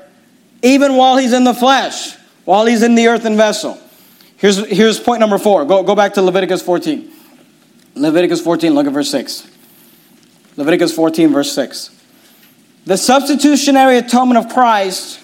[0.61, 2.15] even while he's in the flesh,
[2.45, 3.75] while he's in the earthen vessel.
[4.37, 5.65] Here's, here's point number four.
[5.65, 7.11] Go, go back to Leviticus 14.
[7.95, 9.49] Leviticus 14, look at verse 6.
[10.57, 11.89] Leviticus 14, verse 6.
[12.85, 15.19] The substitutionary atonement of Christ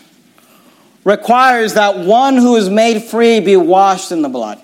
[1.05, 4.61] requires that one who is made free be washed in the blood.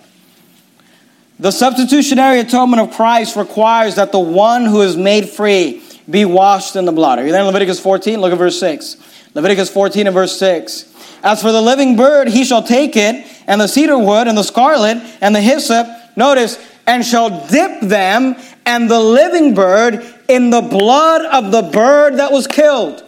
[1.39, 6.75] The substitutionary atonement of Christ requires that the one who is made free be washed
[6.75, 7.19] in the blood.
[7.19, 8.19] Are you there in Leviticus 14?
[8.19, 8.97] Look at verse 6.
[9.33, 11.19] Leviticus 14 and verse 6.
[11.23, 14.43] As for the living bird, he shall take it, and the cedar wood, and the
[14.43, 15.87] scarlet, and the hyssop,
[16.17, 18.35] notice, and shall dip them
[18.65, 23.03] and the living bird in the blood of the bird that was killed.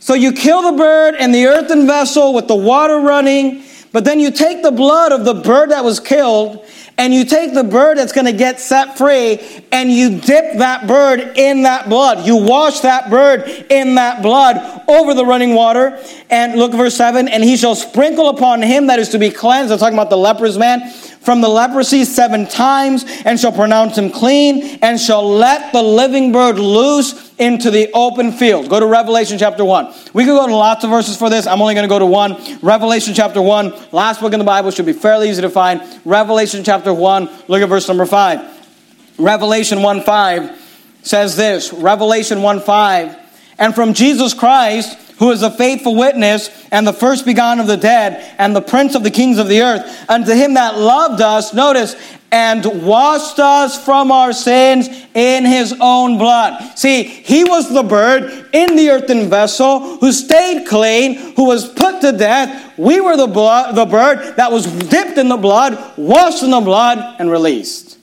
[0.00, 4.18] So you kill the bird and the earthen vessel with the water running, but then
[4.18, 6.64] you take the blood of the bird that was killed
[7.00, 9.40] and you take the bird that's going to get set free
[9.72, 12.26] and you dip that bird in that blood.
[12.26, 15.98] You wash that bird in that blood over the running water.
[16.28, 19.72] And look, verse 7 and he shall sprinkle upon him that is to be cleansed.
[19.72, 20.90] I'm talking about the leper's man
[21.20, 26.32] from the leprosy seven times and shall pronounce him clean and shall let the living
[26.32, 28.68] bird loose into the open field.
[28.68, 29.94] Go to Revelation chapter 1.
[30.12, 31.46] We could go to lots of verses for this.
[31.46, 32.36] I'm only going to go to one.
[32.60, 35.82] Revelation chapter 1, last book in the Bible, should be fairly easy to find.
[36.04, 39.18] Revelation chapter 1, look at verse number 5.
[39.18, 43.16] Revelation 1 5 says this Revelation 1 5,
[43.58, 47.76] and from Jesus Christ, who is a faithful witness and the first begotten of the
[47.76, 51.52] dead and the prince of the kings of the earth, unto him that loved us,
[51.54, 51.94] notice,
[52.32, 56.78] and washed us from our sins in his own blood.
[56.78, 62.00] See, he was the bird in the earthen vessel who stayed clean, who was put
[62.00, 62.78] to death.
[62.78, 66.60] We were the, blood, the bird that was dipped in the blood, washed in the
[66.60, 67.98] blood, and released.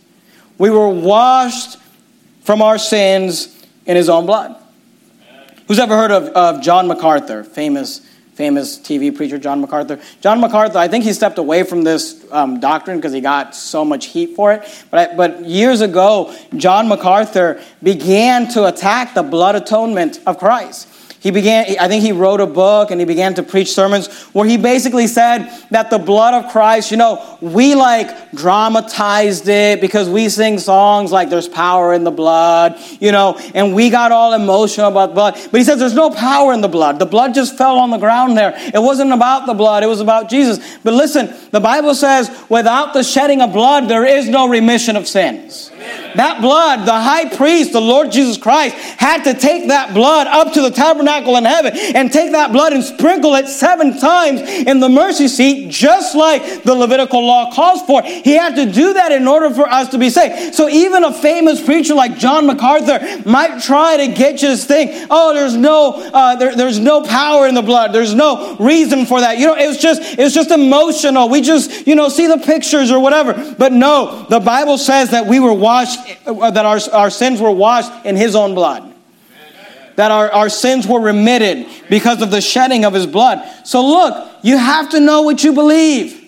[0.60, 1.78] We were washed
[2.42, 4.56] from our sins in his own blood.
[5.68, 8.02] Who's ever heard of, of John MacArthur, famous
[8.38, 10.00] famous TV preacher John MacArthur.
[10.22, 13.84] John MacArthur, I think he stepped away from this um, doctrine because he got so
[13.84, 14.86] much heat for it.
[14.92, 20.88] But, I, but years ago, John MacArthur began to attack the blood atonement of Christ.
[21.20, 24.48] He began, I think he wrote a book and he began to preach sermons where
[24.48, 30.10] he basically said that the blood of Christ, you know, we like dramatized it because
[30.10, 34.34] we sing songs like there's power in the blood, you know, and we got all
[34.34, 35.34] emotional about blood.
[35.52, 37.00] But he says there's no power in the blood.
[37.00, 38.54] The blood just fell on the ground there.
[38.56, 40.60] It wasn't about the blood, it was about Jesus.
[40.84, 45.08] But listen, the Bible says without the shedding of blood, there is no remission of
[45.08, 45.72] sins.
[46.18, 50.52] That blood, the high priest, the Lord Jesus Christ, had to take that blood up
[50.54, 54.80] to the tabernacle in heaven and take that blood and sprinkle it seven times in
[54.80, 58.02] the mercy seat, just like the Levitical law calls for.
[58.02, 60.56] He had to do that in order for us to be saved.
[60.56, 63.00] So even a famous preacher like John MacArthur
[63.30, 67.46] might try to get you to think, oh, there's no, uh, there, there's no power
[67.46, 67.94] in the blood.
[67.94, 69.38] There's no reason for that.
[69.38, 71.30] You know, it was just, it was just emotional.
[71.30, 73.56] We just, you know, see the pictures or whatever.
[73.60, 77.52] But no, the Bible says that we were washed Uh, that our, our sins were
[77.52, 78.94] washed in his own blood.
[79.96, 83.44] That our, our sins were remitted because of the shedding of his blood.
[83.66, 86.24] So look, you have to know what you believe.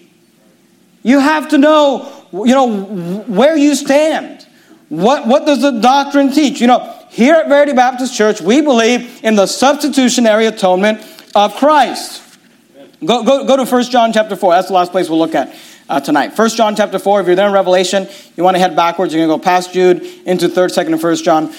[1.03, 4.45] You have to know, you know, where you stand.
[4.89, 6.59] What, what does the doctrine teach?
[6.59, 10.99] You know, here at Verity Baptist Church, we believe in the substitutionary atonement
[11.35, 12.23] of Christ.
[13.05, 14.51] Go, go, go to 1 John chapter 4.
[14.51, 15.55] That's the last place we'll look at
[15.89, 16.33] uh, tonight.
[16.33, 19.25] First John chapter 4, if you're there in Revelation, you want to head backwards, you're
[19.25, 21.53] going to go past Jude into 3rd, 2nd, and 1st John.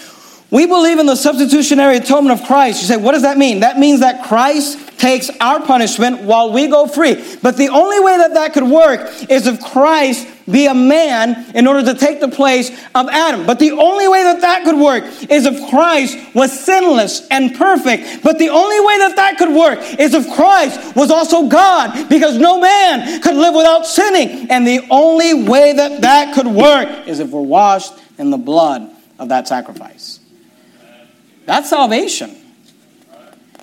[0.50, 2.80] We believe in the substitutionary atonement of Christ.
[2.82, 3.60] You say, what does that mean?
[3.60, 7.22] That means that Christ takes our punishment while we go free.
[7.40, 9.00] But the only way that that could work
[9.30, 13.46] is if Christ be a man in order to take the place of Adam.
[13.46, 18.22] But the only way that that could work is if Christ was sinless and perfect.
[18.22, 22.38] But the only way that that could work is if Christ was also God, because
[22.38, 24.50] no man could live without sinning.
[24.50, 28.90] And the only way that that could work is if we're washed in the blood
[29.18, 30.20] of that sacrifice.
[31.46, 32.36] That's salvation.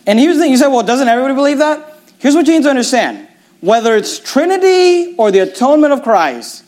[0.05, 1.93] And here's the thing you say, well, doesn't everybody believe that?
[2.19, 3.27] Here's what you need to understand
[3.61, 6.63] whether it's Trinity or the atonement of Christ,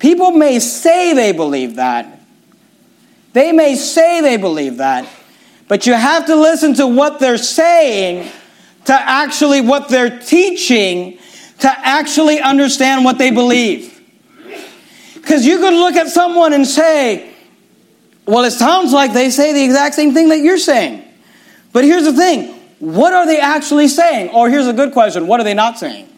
[0.00, 2.18] people may say they believe that,
[3.32, 5.08] They may say they believe that,
[5.68, 8.28] but you have to listen to what they're saying
[8.86, 11.18] to actually what they're teaching
[11.60, 14.00] to actually understand what they believe.
[15.14, 17.32] Because you could look at someone and say,
[18.26, 21.04] well, it sounds like they say the exact same thing that you're saying.
[21.72, 24.30] But here's the thing what are they actually saying?
[24.30, 26.08] Or here's a good question what are they not saying?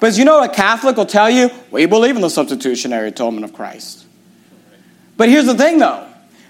[0.00, 3.52] Because you know, a Catholic will tell you, we believe in the substitutionary atonement of
[3.52, 4.06] Christ.
[5.18, 6.06] But here's the thing, though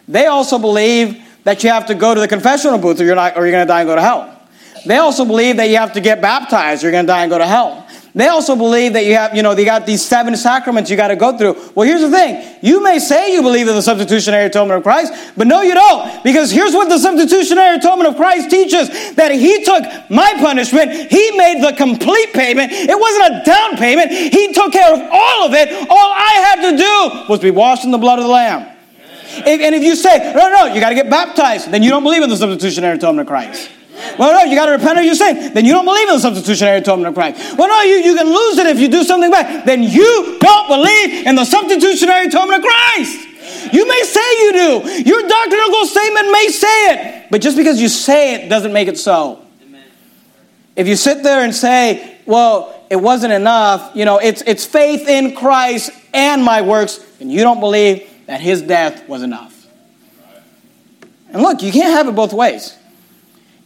[0.07, 3.37] they also believe that you have to go to the confessional booth or you're, not,
[3.37, 4.41] or you're going to die and go to hell.
[4.87, 7.31] They also believe that you have to get baptized, or you're going to die and
[7.31, 7.87] go to hell.
[8.15, 11.09] They also believe that you have, you know, they got these seven sacraments you got
[11.09, 11.55] to go through.
[11.75, 12.59] Well, here's the thing.
[12.61, 16.25] You may say you believe in the substitutionary atonement of Christ, but no, you don't.
[16.25, 21.31] Because here's what the substitutionary atonement of Christ teaches that He took my punishment, He
[21.37, 22.73] made the complete payment.
[22.73, 25.71] It wasn't a down payment, He took care of all of it.
[25.89, 28.77] All I had to do was be washed in the blood of the Lamb.
[29.33, 32.03] If, and if you say, no, no, you got to get baptized, then you don't
[32.03, 33.71] believe in the substitutionary atonement of Christ.
[34.19, 35.53] Well, no, you got to repent of your sin.
[35.55, 37.57] Then you don't believe in the substitutionary atonement of Christ.
[37.57, 39.67] Well, no, you, you can lose it if you do something bad.
[39.67, 43.29] Then you don't believe in the substitutionary atonement of Christ.
[43.73, 45.03] You may say you do.
[45.09, 47.27] Your doctrinal statement may say it.
[47.31, 49.45] But just because you say it doesn't make it so.
[50.77, 55.09] If you sit there and say, well, it wasn't enough, you know, it's, it's faith
[55.09, 59.67] in Christ and my works, and you don't believe that his death was enough.
[61.33, 62.77] And look, you can't have it both ways.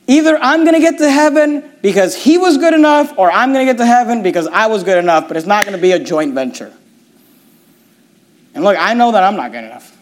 [0.07, 3.67] Either I'm going to get to heaven because he was good enough, or I'm going
[3.67, 5.93] to get to heaven because I was good enough, but it's not going to be
[5.93, 6.73] a joint venture.
[8.55, 9.97] And look, I know that I'm not good enough.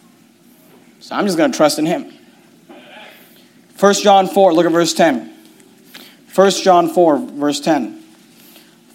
[0.99, 2.11] So I'm just going to trust in him.
[3.79, 5.33] 1 John 4, look at verse 10.
[6.35, 8.03] 1 John 4, verse 10.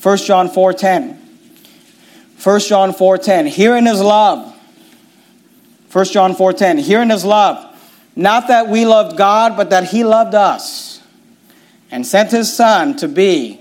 [0.03, 1.15] 1 John 4, 10.
[2.43, 3.47] 1 John 4, 10.
[3.47, 4.55] Herein is love.
[5.91, 6.79] 1 John 4, 10.
[6.79, 7.65] Herein is love.
[8.15, 10.88] Not that we loved God, but that he loved us
[11.91, 13.61] and sent his son to be,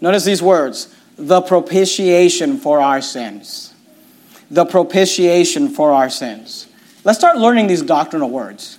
[0.00, 3.74] notice these words, the propitiation for our sins.
[4.50, 6.68] The propitiation for our sins.
[7.04, 8.78] Let's start learning these doctrinal words.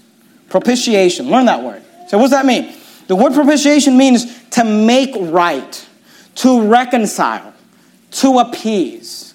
[0.50, 1.82] Propitiation, learn that word.
[2.08, 2.74] So, what does that mean?
[3.08, 5.88] The word propitiation means to make right,
[6.36, 7.54] to reconcile,
[8.12, 9.34] to appease.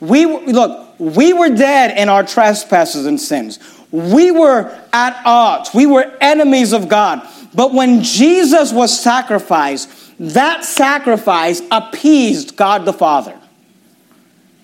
[0.00, 3.58] We look, we were dead in our trespasses and sins.
[3.90, 5.70] We were at odds.
[5.74, 7.26] We were enemies of God.
[7.54, 13.38] But when Jesus was sacrificed, that sacrifice appeased God the Father.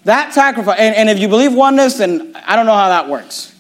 [0.05, 3.55] That sacrifice, and, and if you believe oneness, then I don't know how that works.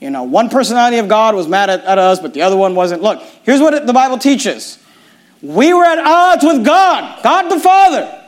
[0.00, 2.74] You know, one personality of God was mad at, at us, but the other one
[2.74, 3.02] wasn't.
[3.02, 4.78] Look, here's what the Bible teaches
[5.42, 8.27] we were at odds with God, God the Father.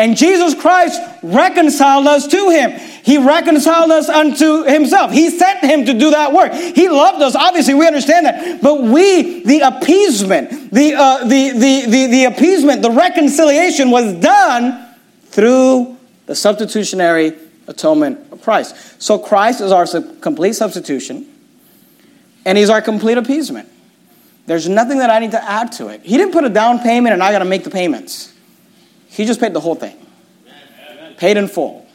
[0.00, 2.70] And Jesus Christ reconciled us to him.
[3.02, 5.12] He reconciled us unto himself.
[5.12, 6.54] He sent him to do that work.
[6.54, 7.36] He loved us.
[7.36, 8.62] Obviously, we understand that.
[8.62, 14.96] But we, the appeasement, the, uh, the, the, the, the appeasement, the reconciliation was done
[15.26, 17.34] through the substitutionary
[17.68, 19.02] atonement of Christ.
[19.02, 19.84] So Christ is our
[20.22, 21.26] complete substitution,
[22.46, 23.68] and he's our complete appeasement.
[24.46, 26.00] There's nothing that I need to add to it.
[26.04, 28.29] He didn't put a down payment and I got to make the payments.
[29.10, 29.96] He just paid the whole thing,
[31.16, 31.86] paid in full.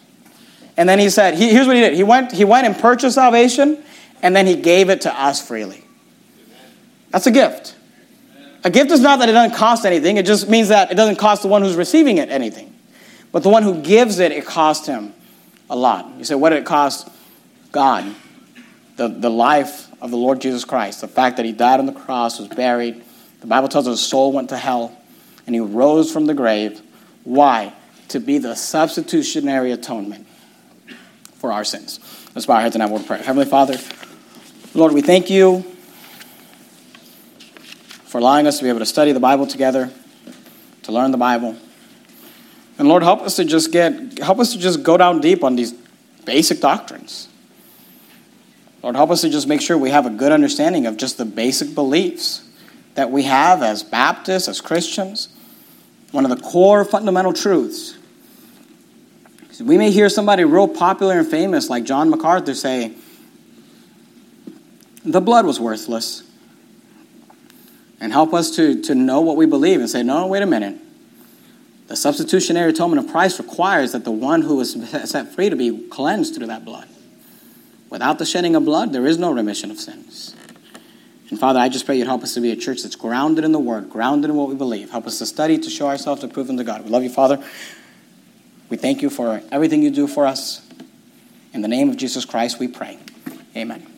[0.78, 1.94] And then he said, he, here's what he did.
[1.94, 3.82] He went, he went and purchased salvation,
[4.22, 5.84] and then he gave it to us freely.
[7.12, 7.76] That's a gift.
[8.66, 11.16] A gift is not that it doesn't cost anything, it just means that it doesn't
[11.16, 12.76] cost the one who's receiving it anything.
[13.32, 15.14] But the one who gives it, it cost him
[15.70, 16.10] a lot.
[16.18, 17.08] You say, what did it cost
[17.72, 18.14] God?
[18.98, 21.94] The, the life of the Lord Jesus Christ, the fact that he died on the
[21.94, 23.04] cross, was buried.
[23.42, 24.98] The Bible tells us his soul went to hell,
[25.46, 26.82] and he rose from the grave
[27.26, 27.74] why?
[28.10, 30.26] To be the substitutionary atonement
[31.34, 32.00] for our sins.
[32.34, 33.22] Let's bow our heads and have of prayer.
[33.22, 33.78] Heavenly Father,
[34.74, 35.64] Lord, we thank you
[38.06, 39.92] for allowing us to be able to study the Bible together,
[40.84, 41.58] to learn the Bible.
[42.78, 45.56] And Lord, help us to just get, help us to just go down deep on
[45.56, 45.74] these
[46.26, 47.28] basic doctrines.
[48.84, 51.26] Lord, help us to just make sure we have a good understanding of just the
[51.26, 52.48] basic beliefs
[52.94, 55.35] that we have as Baptists, as Christians
[56.16, 57.98] one of the core fundamental truths.
[59.60, 62.94] We may hear somebody real popular and famous like John MacArthur say,
[65.04, 66.24] the blood was worthless.
[68.00, 70.78] And help us to, to know what we believe and say, no, wait a minute.
[71.88, 74.74] The substitutionary atonement of Christ requires that the one who was
[75.10, 76.88] set free to be cleansed through that blood.
[77.90, 80.36] Without the shedding of blood, there is no remission of sins.
[81.30, 83.52] And Father, I just pray you'd help us to be a church that's grounded in
[83.52, 84.92] the Word, grounded in what we believe.
[84.92, 86.84] Help us to study, to show ourselves approved unto God.
[86.84, 87.44] We love you, Father.
[88.70, 90.62] We thank you for everything you do for us.
[91.54, 93.00] In the name of Jesus Christ, we pray.
[93.56, 93.95] Amen.